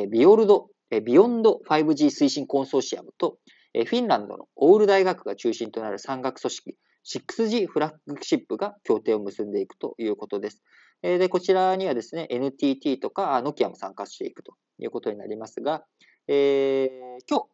[0.09, 0.69] ビヨルド
[1.01, 3.37] ビヨンド 5G 推進コンソーシアムと、
[3.73, 10.63] フィンランドのオウル大学が中心となる産学組織 6G フラッグシップが協定を結んでいくということです。
[11.01, 15.85] で、こちらにはですね、NTT とかノキアも参加していくということになりますが、
[16.27, 17.45] えー、今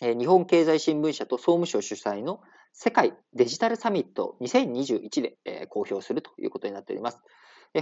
[0.00, 2.40] 日、日本経済新聞社と総務省主催の
[2.72, 7.20] 世界デジタルサミット2021で公表するということになっております。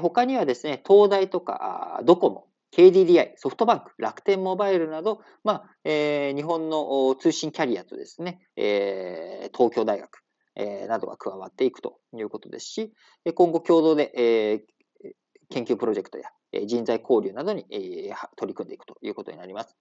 [0.01, 10.21] 他にはですね、東大とかドコモ、KDDI、ソフトバンク、楽天モバイルなど、まあ、えー、日本の通信キャリアとですね、えー、東京大学、
[10.57, 12.93] えー、などが加わっていくということですし、
[13.35, 15.13] 今後共同で、えー、
[15.51, 16.31] 研究プロジェクトや
[16.67, 19.77] 人材交流などに、えー、取り組んでいくということになります。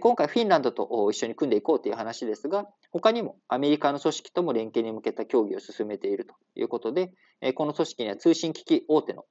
[0.00, 7.12] 今回フィンランドと一緒に組んでいこうという話ですが、他にもアメリカの組織とも連携に向けた協議を進めているということで、
[7.54, 9.24] この組織には通信機器大手の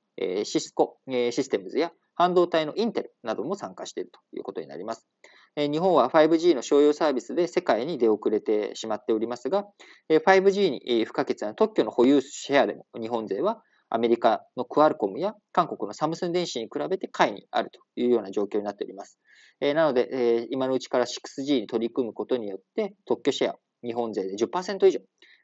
[0.46, 5.08] シスコシステムズや半導体のインテルなども参加しているということになります。
[5.56, 9.66] 日本は 5G の商用サービスで世界に出遅れてしまっておりますが、
[10.10, 19.20] 5G に不可欠な特許の保有シェアでも日本勢はアメリカのクアルコムや韓国のサムスン電子に比べて下位にあるというような状況になっております。
[19.62, 25.00] なので、今のうちから 6G に取り組むことによって特許シェア、日本勢で10%以上、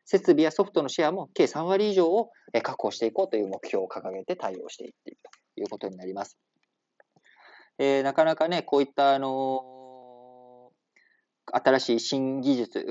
[0.06, 2.32] 設備やソフトのシェアも計3割以上を
[2.64, 5.20] 確保していこうという目標を掲げて対応していっている
[5.56, 6.40] ということになります。
[7.82, 10.72] えー、なかなかね、こういった、あの、
[11.46, 12.86] 新しい新技術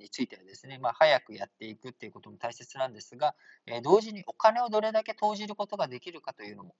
[0.00, 3.36] についてはですね、まあ、早くやっていくっていうことも大切なんですが、
[3.66, 6.72] えー、同時にお金をどれだけ投じることができるかというのも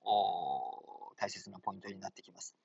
[1.17, 2.57] 大切なポイントになってきます。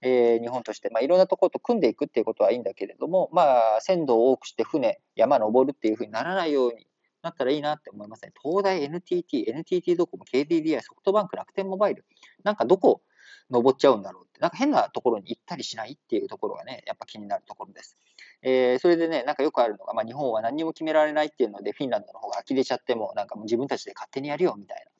[0.00, 3.42] えー、日本として、まあ、いろんなところと組んでいくっていうことはいいんだけれども、ま
[3.76, 6.86] あ、鮮度を多くして船、山登るっていうふうにならないように
[7.22, 8.32] なったらいいなって思いますね。
[8.42, 12.06] 東大、NTT、NTT ドコモ、KDDI、ソフトバンク、楽天モバイル、
[12.42, 13.02] なんかどこ
[13.50, 17.96] 登っちゃうんだろうって、なんか変なところに行ったりしないっていうところがね、やっぱ気になるところです。
[18.42, 24.90] えー、それでね、なんかよくあるのが、まあ、日本は何にも決められないっていうので、フィンランドの方が呆れちゃっても、なんかもう自分たちで勝手にやるよみたいな。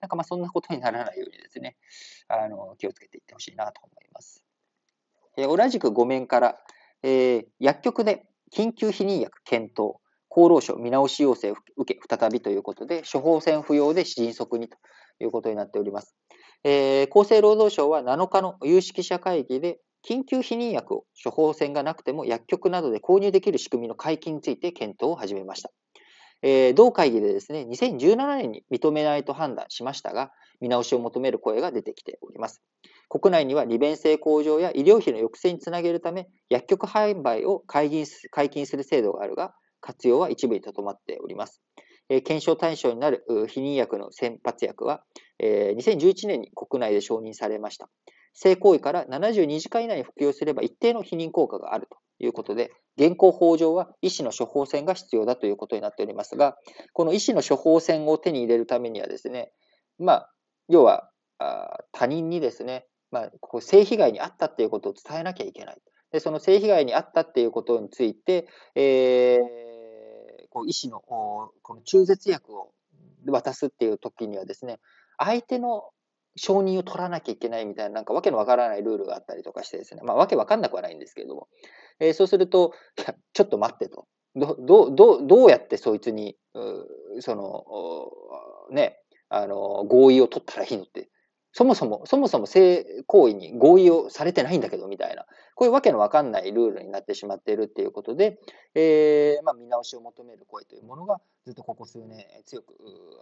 [0.00, 1.76] なんかまあそんなことにならないようにですね、
[2.28, 4.42] あの、気をつけていってほしいなと思います。
[5.36, 6.58] えー、同じく5面から、
[7.02, 9.96] えー、薬局で緊急避妊薬検討、
[10.30, 14.76] 厚労省見直し要請を受け、再びということで、処方箋不要で迅速にと
[15.20, 16.14] いうことになっております。
[16.64, 25.70] えー、厚生労働省は7日の有識者会議で、緊急避妊薬を処方箋がなくても薬局などで購入できる仕組みの解禁について検討を始めました。
[26.42, 32.62] えー、同会議でですね、2017年に認めないと判断しましたが、見直しを求める声が出てきております。
[33.08, 41.62] 国内には利便性向上や医療費の抑制につなげるため、薬局販売を解禁する制度があるが、活用は一部にとどまっております。
[42.08, 45.02] 検証対象になる避妊薬の先発薬は、
[45.40, 47.88] 2011年に国内で承認されました。
[48.34, 56.56] 性行為から72時間以内に服用すれば一定の避妊効果があるということで、現行法上は医師の処方箋が必要だということになっておりますが、
[56.92, 59.52] この医師の処方箋を手に入れるためにはですね、
[59.98, 60.30] まあ、
[60.68, 65.76] 要はあ他人にですね、まあ、ここ性被害に遭ったっていうことを伝えなきゃいけない。
[66.12, 69.68] で、その性被害に遭ったっていうことについて、えー
[70.50, 72.72] こう医師のこの中絶薬を
[73.26, 74.78] 渡すっていう時にはですね、
[75.18, 75.90] 相手の
[76.36, 81.48] 承認を取らなきゃいけないみたいな、なんかわけのわからないルールがあったりとかしてですね、まあわけわかんなくはないんですけれども、
[82.00, 84.06] えー、そうすると、いや、ちょっと待ってと。
[84.36, 86.36] ど、ど、どどうやってそいつに、
[87.20, 87.64] その、
[88.74, 88.98] ね、
[89.28, 91.08] あの、合意を取ったらいいのって、
[91.52, 98.38] そもそも、そもそも性行為に合意をされてないんだけど、みたいな、こういうわけのわかんないルールになってしまっているっていうことで、
[98.74, 102.76] えー、まあ、見直しを求める声というものが、ずっとここ数年強く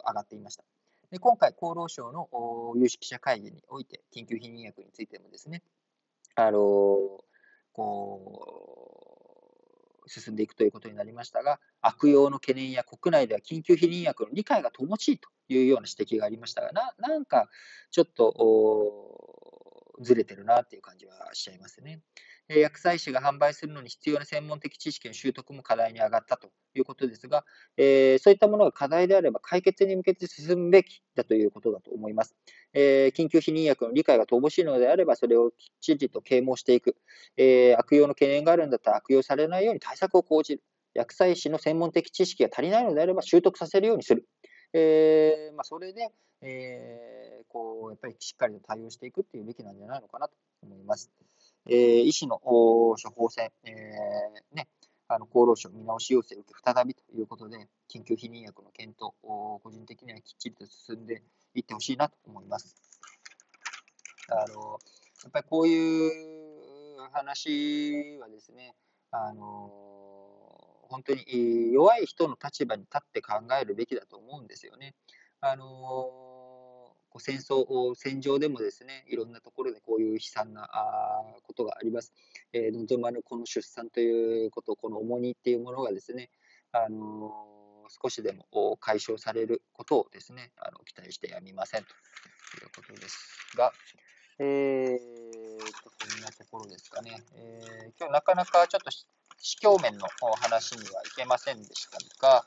[0.06, 0.64] 上がっていました。
[1.10, 2.28] で今回、厚労省の
[2.76, 5.62] 有識者会議において、緊急避妊薬についてもですね、
[6.34, 6.58] あの
[7.72, 8.42] こ
[10.04, 17.48] う、進んでいくということになりましたが、悪用の懸念や国内では緊急避妊薬の理解が乏しいというような指摘がありましたが、ななんか
[17.90, 22.00] ちょっとずれてるなっていう感じはしちゃいますね。
[22.48, 27.44] 薬剤師が販売するのに必要な専門的知識の習得も課題に上がったということですが、
[27.76, 32.36] えー、そういったものが課題であれば解決に向けて進むべきだということだと思います。
[32.72, 36.96] えー、緊急避妊薬の理解が乏しいのであれば、それをきっちりと啓蒙していく、
[37.36, 40.62] えー、悪用の懸念があるんだったら悪用されないように対策を講じる。
[40.94, 44.26] 薬剤師の専門的知識が足りないのであれば習得させるようにする。
[44.72, 46.08] えまあ、それで、
[46.42, 51.10] え、こうやっぱりしっかりと対応していくっていうべきなんじゃないのかなと思います。
[51.68, 54.68] えー、医師の処方箋、えーね、
[55.08, 61.22] あの厚労省見直し要請を受け再びということで、緊急避妊薬の検討、個人的にはきっちりと進んで
[61.54, 62.76] いってほしいなと思います。
[64.28, 64.78] あの
[65.22, 68.74] やっぱりこういう話はですね、
[69.10, 69.70] あの
[70.88, 74.94] 本当に弱い人の立場に立って考えるべきだと思うんですよね。
[75.40, 76.35] あの
[77.18, 82.12] 戦争、戦場でもですね、いろんなところでこういう悲惨なあことがあります。
[82.52, 86.30] えー、望まぬこの出産ということ、この重荷っていうものがですね、
[86.72, 93.72] あのー、少しでも解消されることをですね、あの期待してやみませんということですが、
[94.38, 94.98] えー、
[95.58, 97.22] と、こんなところですかね。
[97.34, 98.90] えー、今日なかなかちょっと
[99.38, 100.06] 市況面の
[100.42, 102.44] 話にはいけませんでしたが、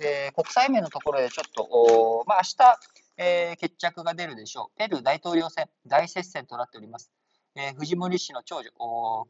[0.00, 4.78] えー、国際面のところでちょっと、まあ、明日、えー、決着が出るでしょう。
[4.78, 7.12] ペルー大統領選、大接戦となっております。
[7.54, 8.70] えー、藤森氏の長女、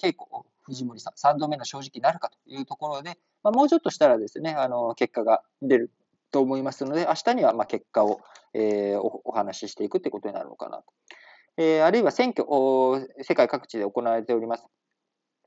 [0.01, 5.91] 恵子藤森さん、3度目の正直なるかというところで、まあ、もうちょっとしたらですね、あの結果が出る
[6.31, 8.21] と思いますので、明日にはま結果を、
[8.55, 10.85] えー、お話ししていくということになるのかなと。
[11.57, 12.47] えー、あるいは選挙、
[13.25, 14.67] 世界各地で行われております。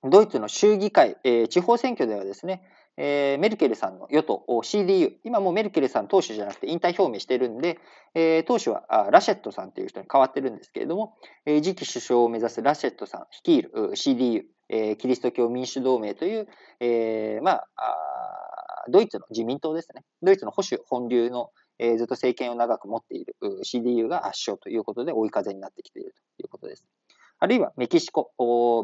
[0.03, 2.61] ドイツの州議会、えー、地方選挙ではですね、
[2.97, 7.79] えー、メルケルさんの与党 CDU、今もうメルケルさん党首じゃなくて引退表明してるんで、
[8.13, 11.15] えー、党首はラシェットさんという人に変わってるんですけれども、
[11.45, 16.47] えー、次期首相を目指すラシェットさん率いる CDU、えー、キリスト教民主同盟という、
[16.79, 20.03] えー、まああ、ドイツの自民党ですね。
[20.21, 26.85] ドイツの保守本流の、えー、ずっと政権を長く持っている CDU が圧勝ということで追い風になってきているということです。
[27.39, 28.31] あるいはメキシコ、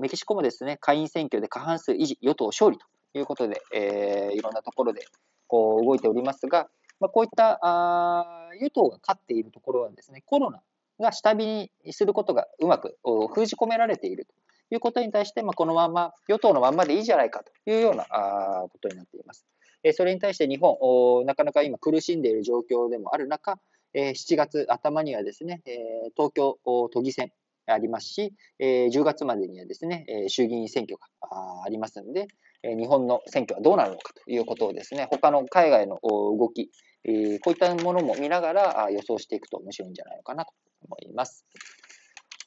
[0.01, 5.05] メキシコもですね、下院選挙で過半数維持、与党勝利ということで、えー、いろんなところで
[5.47, 10.61] こう動いておりますが、まあ、こういったあ与党が勝っているところはですね、コロナ
[10.99, 12.97] が下火にすることがうまく
[13.33, 14.33] 封じ込められていると
[14.75, 19.45] いうことに対して、まあ、このまま与党のままでいいじゃないかというようなあことになっています。
[19.81, 23.59] えそれに対して日本なかなか今苦しんでいる状況でもある中、
[23.93, 25.77] え7月頭にはですね、え
[26.15, 26.59] 東京
[26.91, 27.31] 都議選
[27.65, 32.27] ありますし、え10月までにはですね、え衆議院選挙がありますので、
[32.63, 36.71] 日本の選挙はどうなるのかということをですね、他の海外の動き、こ
[37.03, 40.51] ういったものも見ながら予想していくと面白いんじゃないのかなと
[40.85, 41.45] 思います。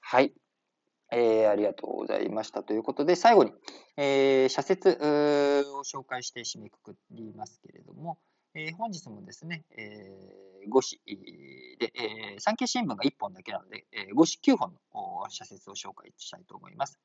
[0.00, 0.34] はい。
[1.14, 2.62] えー、ありがとうございました。
[2.62, 3.52] ということで、最後に、
[3.98, 8.18] えー、社説を紹介して締めくくりますけれども、
[8.54, 16.98] えー、本日もですね、えー、5紙で、えー、産経新聞が1本だけなので、えー、5紙9本の社説を紹介したいと思います。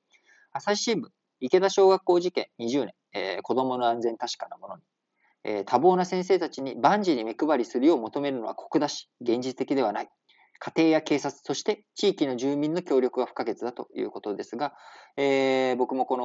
[0.52, 1.08] 朝日新聞、
[1.40, 4.82] 池田小学校事件20年、えー、子供の安全確かなものに、
[5.44, 10.10] えー、多忙な先生たちに万事に目配りするよう求めるのは酷だし、現実的ではない。
[10.60, 14.74] 家庭や警察、そして地域の住民の協力が不可欠だということですが、
[15.16, 16.18] えー、僕もこ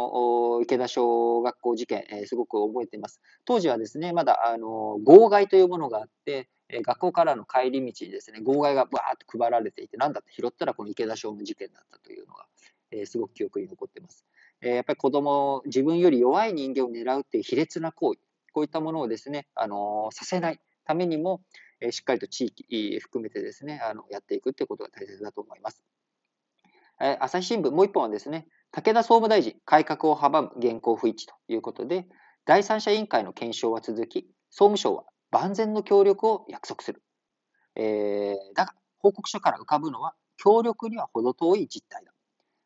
[0.56, 3.20] の池田小学校事件、えー、すごく覚えています。
[3.44, 12.46] 当時はですね、まだあの号外というものがあって、え学校からの帰り道にですね、号外がバーッと配られていて、なんだって拾ったらこの池田小の事件だったというのが、
[12.93, 14.24] えー、すごく記憶に残ってます。
[14.61, 18.20] えやっぱり子供、自分より弱い人間を狙うっていう卑劣な行為、
[18.53, 21.43] こういったものをですね、あのさせないためにも、
[21.80, 25.82] えしっかりと地域含めてですね、あのやっていくっていうことが大切だと思います。
[27.01, 32.07] え朝日新聞、もう一本はですね、武田総務大臣、改革を阻む現行不一致ということで、
[32.45, 37.03] 第三者委員会の検証は続き、総務省は万全の協力を約束する。
[37.74, 42.11] えー、だが、報告書から浮かぶのは協力には程遠い実態だ。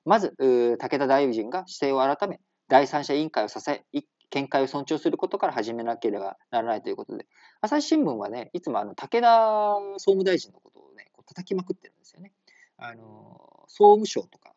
[0.06, 3.84] まず、武田大臣が姿勢を改め、第三者委員会を支え、
[4.30, 7.26] 見解を尊重することから始めなければならないということで、
[7.60, 12.32] 朝日新聞はね、いつもあの武田総務大臣のことをね、こう叩きまくってるんですよね。
[12.78, 14.54] あの総務省とか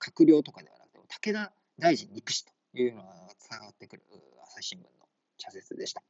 [0.00, 3.08] 閣僚とかではなくて、武田大臣憎しというのが
[3.50, 4.02] 伝わってくる
[4.46, 4.88] 朝日新聞の
[5.38, 6.02] 社説でした。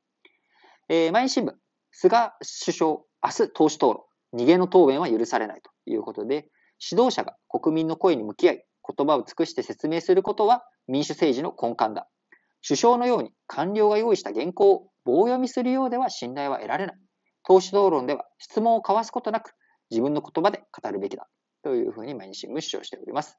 [0.88, 1.54] えー、毎日新聞、
[1.90, 4.04] 菅首相、明日党首討論、
[4.34, 6.48] 逃げの答弁は許されないということで、
[6.90, 8.64] 指導者が国民の声に向き合い、
[8.96, 12.08] 言葉を尽くして説明することは民主政治の根幹だ。
[12.66, 16.96] 首相のように官僚が用意した原稿を棒読みするようでは信頼は得られない。
[17.44, 19.54] 党首討論では質問を交わすことなく
[19.90, 21.28] 自分の言葉で語るべきだ。
[21.62, 23.38] というふうに毎日新聞主張しております。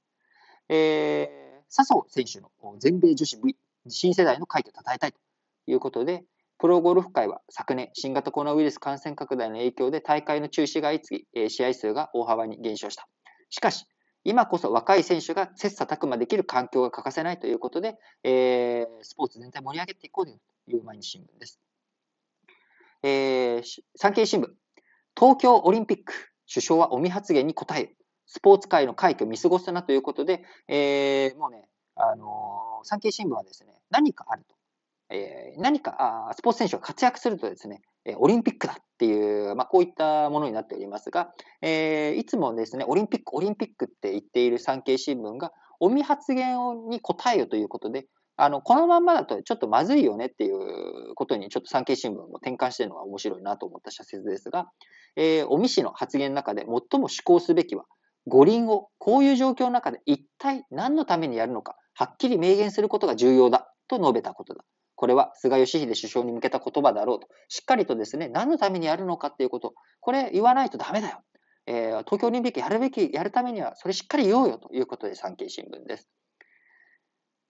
[0.69, 3.57] えー、笹生選手の全米女子 V、
[3.89, 5.19] 新世代の快挙を称えたいと
[5.67, 6.23] いうことで、
[6.57, 13.09] プロゴルフ界は昨年、新型コロナウイルス感染拡大の影響で大会の中止が相次ぎ、試合数が大幅に減少した。
[13.53, 13.85] しかし、
[14.23, 20.31] 今こそ若い選手が切磋琢磨できる環境が欠かせないということで、えー、スポーツ全体盛り上げていこうと
[20.71, 21.59] いう毎日新聞です。
[23.03, 23.63] えー、
[23.95, 24.47] 産経新聞、
[25.15, 26.13] 東京オリンピック、
[26.51, 27.93] 首相は尾身発言に答え
[28.25, 34.55] スポーツ界の快挙を見過ごすなということで、えー、もうね、あのー、産経新聞はですね、何かあると。
[35.09, 37.83] えー、何かあスポーツ選手が活躍するとですね、
[38.17, 41.31] オリンピックだっていう、まあ、こういったものになっておりますが、
[41.61, 54.67] えー、いつもですね、オリンピック、オリンピックって言っている産経新聞が、尾身発言に答えよということで、あの、このまんまだとちょっとまずいよねっていうことにちょっと産経新聞も転換してるのが面白いなと思った社説ですが、
[55.15, 57.85] えー、尾身氏の発言の中で最も施行すべきは、
[58.25, 64.63] 五輪をこういう状況の中で一体何のためにやるのか、はっきり明言することが重要だと述べたことだ。
[65.03, 67.27] これは菅義偉首相に向けた言葉だろうと。
[67.49, 71.19] しっかりとですね、何のためにやるのかっていうこと、これ言わないとダメだよ。
[71.65, 76.09] えー、東京オリンピックやるべき、やるためには、それしっかり言おうよということで産経新聞です。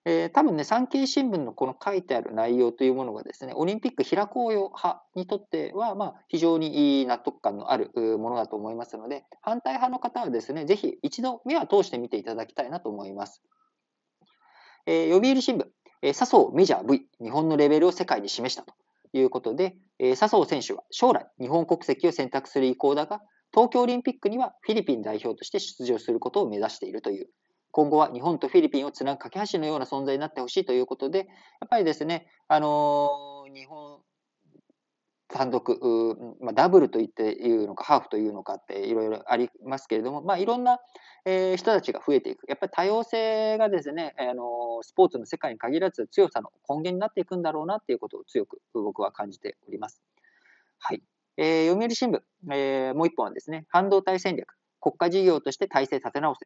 [0.06, 13.44] えー、多分ね、産経新聞のこの書いてある内容というものがですね、オリンピック開こうよ派にとっては、まあ、非常にいい納得感のあるものだと思いますので、反対派の方はですね、ぜひ一度目は通してみていただきたいなと思います。
[14.88, 15.68] えー、読売新聞、
[16.06, 18.74] え笹生メジャー V、日本のレベルを世界に示したと
[19.14, 23.22] いうことで、え笹生選手は将来日本国籍を選択する意向だが、
[23.54, 27.30] 東京オリンピックにはフィリピン代表として出場することを目指しているという、
[27.72, 31.24] 今後は日本とフィリピンをつなぐ架け橋のような存在になってほしいということで、や
[31.66, 33.93] っぱりですね、あのー、日本
[35.34, 40.78] 単独、まあ、ダブルと言っていうのか、ハーフというのかっていろいろありますけれども、まあ、いろんな、
[41.26, 42.46] えー、人たちが増えていく。
[42.48, 50.04] やっぱり多様性がですね、あのスポーツの世界に限らず強さの根源になっていくんだろうなっていうことを強く僕は感じております。
[50.78, 51.02] はい。
[51.38, 52.22] えー、読売新聞、
[52.52, 54.48] えー、もう一本はですね、半導体戦略、
[54.80, 56.46] 国家事業として体制立て直せ。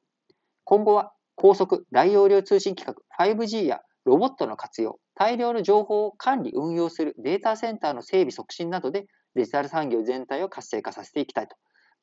[0.64, 9.06] 今後は高速大容量通信規格 5G やロボットの活用、大量の情報を管理、運用するデータセンターの整備促進などで
[9.36, 11.58] デジタル産業全体を活性化させていきたいと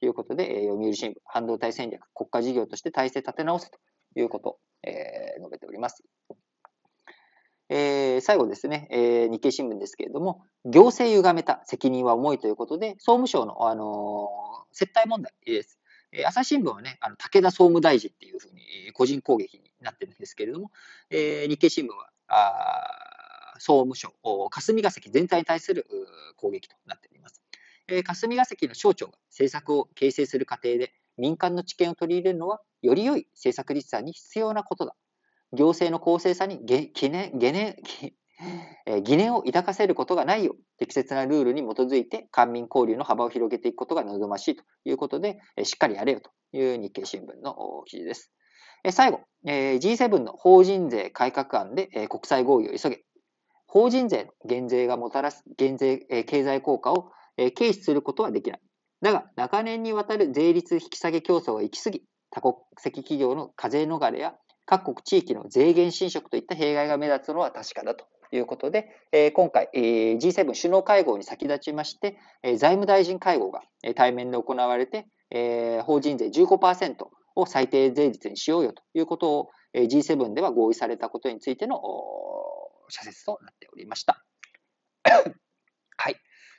[0.04, 3.78] いうことで、えー、読売新聞、半導体戦略、国家事業として体制立て直すと
[4.20, 6.04] いうことを、えー、述べております。
[7.70, 15.78] えー、最後ですね、えー、日経新聞ですけれども、行政歪めた責任は重いということで、総務省の、あのー、接待問題です。
[16.14, 20.70] え、朝日新聞はね、あの武田総務大臣っていうふうに個人攻撃になってるんですけれども、
[21.10, 24.12] え、日経新聞は、あ総務省、
[24.50, 25.86] 霞が関全体に対する
[26.36, 27.42] 攻撃となっております。
[27.88, 34.94] え、霞が関の省庁が政策を形成する過程で民間の知見を取り入れるのは、より良い政策立案に必要なことだ。
[35.52, 37.76] 行政の公正さに疑念、疑念、
[39.04, 48.32] 疑念を抱かせることがないよう、適切なルールに基づいて官民交流の幅を広げていくことが望ましいということで、しっかりやれよという日経新聞の記事です。
[48.90, 53.04] 最後、G7 の法人税改革案で国際合意を急げ。
[53.66, 57.10] 法人税の減税がもたらす減税経済効果を
[57.56, 58.60] 軽視することはできない。
[59.00, 64.34] だが、長年にわたる税率引き下げ競争が行き過ぎ、多国籍企業の課税逃れや
[64.66, 68.06] 各国地域の税源侵食といった弊害が目立つのは確かだと
[68.36, 68.88] いうことで、
[69.34, 73.62] 今回 G7 首脳会合に先立ちまして、財務大臣会合が
[73.94, 75.06] 対面で行われて、
[75.82, 77.06] 法人税15%
[77.36, 81.80] を最低税率にしようよということを G7 では合意されたことについての
[82.88, 84.24] 社説となっておりました。
[85.96, 86.16] はい。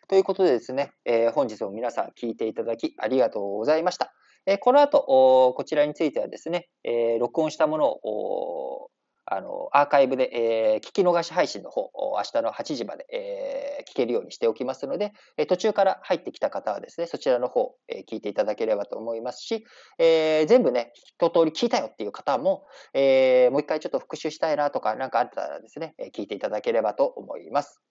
[0.08, 4.14] ということでですね、え、本日も皆さん聞いていただきありがとうございました。
[4.46, 8.92] え、この後、こちらについてはですね、え、録音したものを
[9.28, 19.66] あの、アーカイブで、えー、聞き逃し配信の方、明日の8時まで、えー、聞けるようにしておきますので、え途中から入ってきた方はですね、そちらの方、え聞いていただければと思いますし、
[19.98, 27.82] え、全部ね、一通り聞いたよっていう方も、えもう一回ちょっと復習したいなとか、なんかあったらですね、聞いていただければと思います。